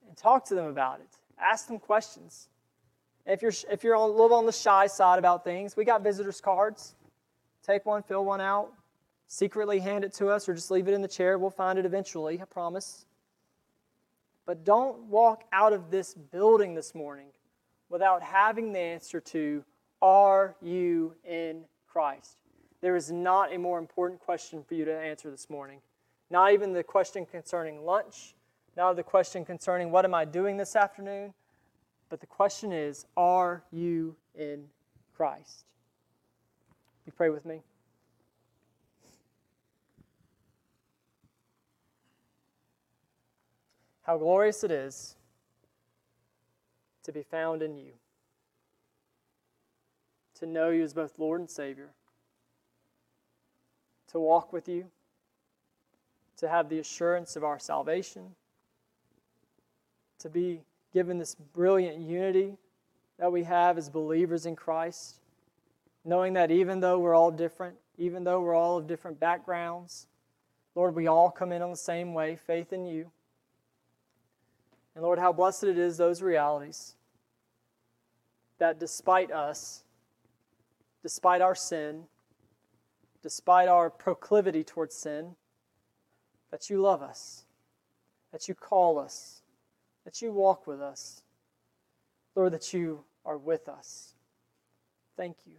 and 0.06 0.16
talk 0.16 0.44
to 0.46 0.54
them 0.54 0.66
about 0.66 1.00
it. 1.00 1.08
Ask 1.38 1.66
them 1.66 1.78
questions. 1.78 2.48
If 3.26 3.42
you're, 3.42 3.52
if 3.70 3.82
you're 3.82 3.94
a 3.94 4.06
little 4.06 4.36
on 4.36 4.46
the 4.46 4.52
shy 4.52 4.86
side 4.86 5.18
about 5.18 5.42
things, 5.42 5.76
we 5.76 5.84
got 5.84 6.02
visitors' 6.02 6.40
cards. 6.40 6.94
Take 7.66 7.86
one, 7.86 8.02
fill 8.02 8.24
one 8.24 8.40
out, 8.40 8.70
secretly 9.34 9.80
hand 9.80 10.04
it 10.04 10.12
to 10.14 10.28
us, 10.28 10.48
or 10.48 10.54
just 10.54 10.70
leave 10.70 10.86
it 10.86 10.94
in 10.94 11.02
the 11.02 11.08
chair. 11.08 11.38
We'll 11.38 11.50
find 11.50 11.76
it 11.76 11.84
eventually, 11.84 12.40
I 12.40 12.44
promise. 12.44 13.04
But 14.46 14.64
don't 14.64 15.04
walk 15.04 15.42
out 15.52 15.72
of 15.72 15.90
this 15.90 16.14
building 16.14 16.74
this 16.74 16.94
morning 16.94 17.26
without 17.88 18.22
having 18.22 18.72
the 18.72 18.78
answer 18.78 19.20
to 19.20 19.64
are 20.00 20.54
you 20.62 21.14
in 21.24 21.64
Christ? 21.88 22.36
There 22.80 22.94
is 22.94 23.10
not 23.10 23.52
a 23.52 23.58
more 23.58 23.78
important 23.78 24.20
question 24.20 24.62
for 24.62 24.74
you 24.74 24.84
to 24.84 24.94
answer 24.94 25.30
this 25.30 25.50
morning. 25.50 25.80
Not 26.30 26.52
even 26.52 26.72
the 26.72 26.84
question 26.84 27.26
concerning 27.26 27.84
lunch, 27.84 28.34
not 28.76 28.94
the 28.94 29.02
question 29.02 29.44
concerning 29.44 29.90
what 29.90 30.04
am 30.04 30.14
I 30.14 30.26
doing 30.26 30.58
this 30.58 30.76
afternoon, 30.76 31.34
but 32.08 32.20
the 32.20 32.26
question 32.26 32.70
is 32.70 33.06
are 33.16 33.64
you 33.72 34.14
in 34.36 34.66
Christ? 35.16 35.64
You 37.06 37.12
pray 37.12 37.30
with 37.30 37.44
me. 37.44 37.62
How 44.04 44.16
glorious 44.18 44.64
it 44.64 44.70
is 44.70 45.16
to 47.02 47.12
be 47.12 47.22
found 47.22 47.62
in 47.62 47.76
you 47.76 47.92
to 50.44 50.46
know 50.46 50.70
you 50.70 50.82
as 50.82 50.92
both 50.92 51.18
Lord 51.18 51.40
and 51.40 51.50
Savior, 51.50 51.90
to 54.08 54.18
walk 54.18 54.52
with 54.52 54.68
you, 54.68 54.86
to 56.36 56.48
have 56.48 56.68
the 56.68 56.78
assurance 56.78 57.36
of 57.36 57.44
our 57.44 57.58
salvation, 57.58 58.34
to 60.18 60.28
be 60.28 60.60
given 60.92 61.18
this 61.18 61.34
brilliant 61.34 61.98
unity 61.98 62.56
that 63.18 63.30
we 63.32 63.44
have 63.44 63.78
as 63.78 63.88
believers 63.88 64.46
in 64.46 64.56
Christ, 64.56 65.16
knowing 66.04 66.32
that 66.34 66.50
even 66.50 66.80
though 66.80 66.98
we're 66.98 67.14
all 67.14 67.30
different, 67.30 67.76
even 67.96 68.24
though 68.24 68.40
we're 68.40 68.54
all 68.54 68.76
of 68.76 68.86
different 68.86 69.20
backgrounds, 69.20 70.06
Lord, 70.74 70.94
we 70.96 71.06
all 71.06 71.30
come 71.30 71.52
in 71.52 71.62
on 71.62 71.70
the 71.70 71.76
same 71.76 72.12
way 72.12 72.36
faith 72.36 72.72
in 72.72 72.84
you. 72.84 73.10
And 74.94 75.02
Lord, 75.02 75.18
how 75.18 75.32
blessed 75.32 75.64
it 75.64 75.78
is, 75.78 75.96
those 75.96 76.22
realities, 76.22 76.94
that 78.58 78.78
despite 78.78 79.32
us, 79.32 79.84
despite 81.02 81.40
our 81.40 81.54
sin, 81.54 82.04
despite 83.22 83.68
our 83.68 83.90
proclivity 83.90 84.62
towards 84.62 84.94
sin, 84.94 85.34
that 86.50 86.70
you 86.70 86.80
love 86.80 87.02
us, 87.02 87.44
that 88.32 88.48
you 88.48 88.54
call 88.54 88.98
us, 88.98 89.42
that 90.04 90.22
you 90.22 90.32
walk 90.32 90.66
with 90.66 90.80
us. 90.80 91.22
Lord, 92.34 92.52
that 92.52 92.72
you 92.72 93.04
are 93.24 93.38
with 93.38 93.68
us. 93.68 94.14
Thank 95.16 95.36
you. 95.46 95.54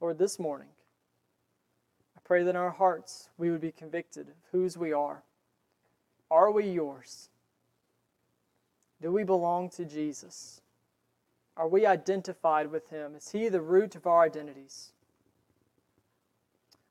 Lord, 0.00 0.18
this 0.18 0.38
morning, 0.38 0.68
I 2.16 2.20
pray 2.24 2.42
that 2.42 2.50
in 2.50 2.56
our 2.56 2.70
hearts 2.70 3.30
we 3.38 3.50
would 3.50 3.60
be 3.60 3.72
convicted 3.72 4.28
of 4.28 4.34
whose 4.52 4.76
we 4.76 4.92
are. 4.92 5.22
Are 6.30 6.50
we 6.50 6.68
yours? 6.68 7.28
Do 9.00 9.12
we 9.12 9.24
belong 9.24 9.70
to 9.70 9.84
Jesus? 9.84 10.60
Are 11.56 11.68
we 11.68 11.86
identified 11.86 12.70
with 12.70 12.88
Him? 12.90 13.14
Is 13.14 13.30
He 13.30 13.48
the 13.48 13.60
root 13.60 13.94
of 13.94 14.06
our 14.06 14.22
identities? 14.22 14.92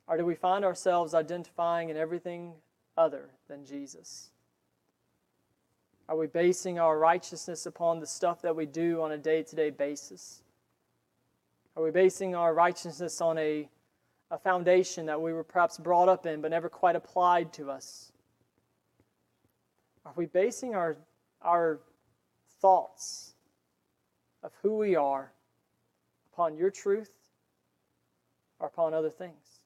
Or 0.08 0.18
do 0.18 0.26
we 0.26 0.36
find 0.36 0.64
ourselves 0.64 1.14
identifying 1.14 1.90
in 1.90 1.98
everything 1.98 2.54
other 2.98 3.30
than 3.48 3.66
Jesus? 3.66 4.30
Are 6.08 6.16
we 6.16 6.28
basing 6.28 6.80
our 6.80 7.00
righteousness 7.00 7.66
upon 7.66 8.00
the 8.00 8.06
stuff 8.06 8.42
that 8.44 8.56
we 8.56 8.68
do 8.68 9.02
on 9.02 9.12
a 9.12 9.18
day 9.18 9.42
to 9.42 9.56
day 9.56 9.72
basis? 9.72 10.44
Are 11.76 11.84
we 11.84 11.92
basing 11.92 12.36
our 12.36 12.54
righteousness 12.54 13.20
on 13.22 13.38
a, 13.40 13.68
a 14.30 14.38
foundation 14.38 15.08
that 15.08 15.20
we 15.20 15.34
were 15.34 15.44
perhaps 15.44 15.78
brought 15.78 16.08
up 16.08 16.26
in 16.26 16.42
but 16.42 16.52
never 16.52 16.70
quite 16.70 16.96
applied 16.96 17.52
to 17.54 17.72
us? 17.72 18.12
Are 20.06 20.14
we 20.16 20.26
basing 20.26 20.76
our, 20.76 20.98
our 21.42 21.80
thoughts 22.62 23.34
of 24.44 24.52
who 24.62 24.78
we 24.78 24.96
are 24.96 25.32
upon 26.32 26.56
your 26.56 26.70
truth 26.70 27.12
or 28.60 28.68
upon 28.68 28.94
other 28.94 29.10
things. 29.10 29.62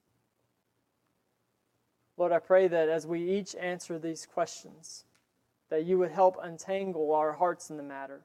Lord, 2.17 2.31
I 2.31 2.39
pray 2.39 2.67
that 2.67 2.89
as 2.89 3.07
we 3.07 3.37
each 3.37 3.55
answer 3.55 3.97
these 3.97 4.25
questions, 4.25 5.05
that 5.69 5.85
you 5.85 5.97
would 5.97 6.11
help 6.11 6.37
untangle 6.41 7.13
our 7.13 7.33
hearts 7.33 7.69
in 7.69 7.77
the 7.77 7.83
matter 7.83 8.21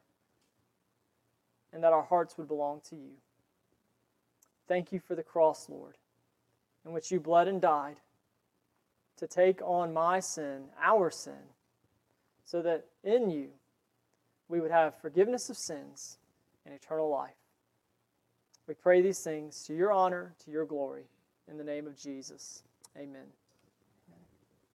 and 1.71 1.83
that 1.83 1.93
our 1.93 2.03
hearts 2.03 2.37
would 2.37 2.47
belong 2.47 2.81
to 2.89 2.95
you. 2.95 3.11
Thank 4.67 4.91
you 4.91 4.99
for 4.99 5.15
the 5.15 5.23
cross, 5.23 5.69
Lord, 5.69 5.97
in 6.85 6.91
which 6.91 7.11
you 7.11 7.19
bled 7.19 7.47
and 7.47 7.61
died 7.61 7.99
to 9.17 9.27
take 9.27 9.61
on 9.61 9.93
my 9.93 10.19
sin, 10.19 10.65
our 10.81 11.09
sin, 11.11 11.33
so 12.45 12.61
that 12.61 12.85
in 13.03 13.29
you 13.29 13.49
we 14.47 14.61
would 14.61 14.71
have 14.71 14.95
forgiveness 15.01 15.49
of 15.49 15.57
sins 15.57 16.17
and 16.65 16.73
eternal 16.73 17.09
life. 17.09 17.33
We 18.67 18.73
pray 18.73 19.01
these 19.01 19.19
things 19.19 19.63
to 19.63 19.75
your 19.75 19.91
honor, 19.91 20.33
to 20.45 20.51
your 20.51 20.65
glory. 20.65 21.05
In 21.49 21.57
the 21.57 21.63
name 21.63 21.85
of 21.85 21.95
Jesus, 21.97 22.63
amen. 22.97 23.27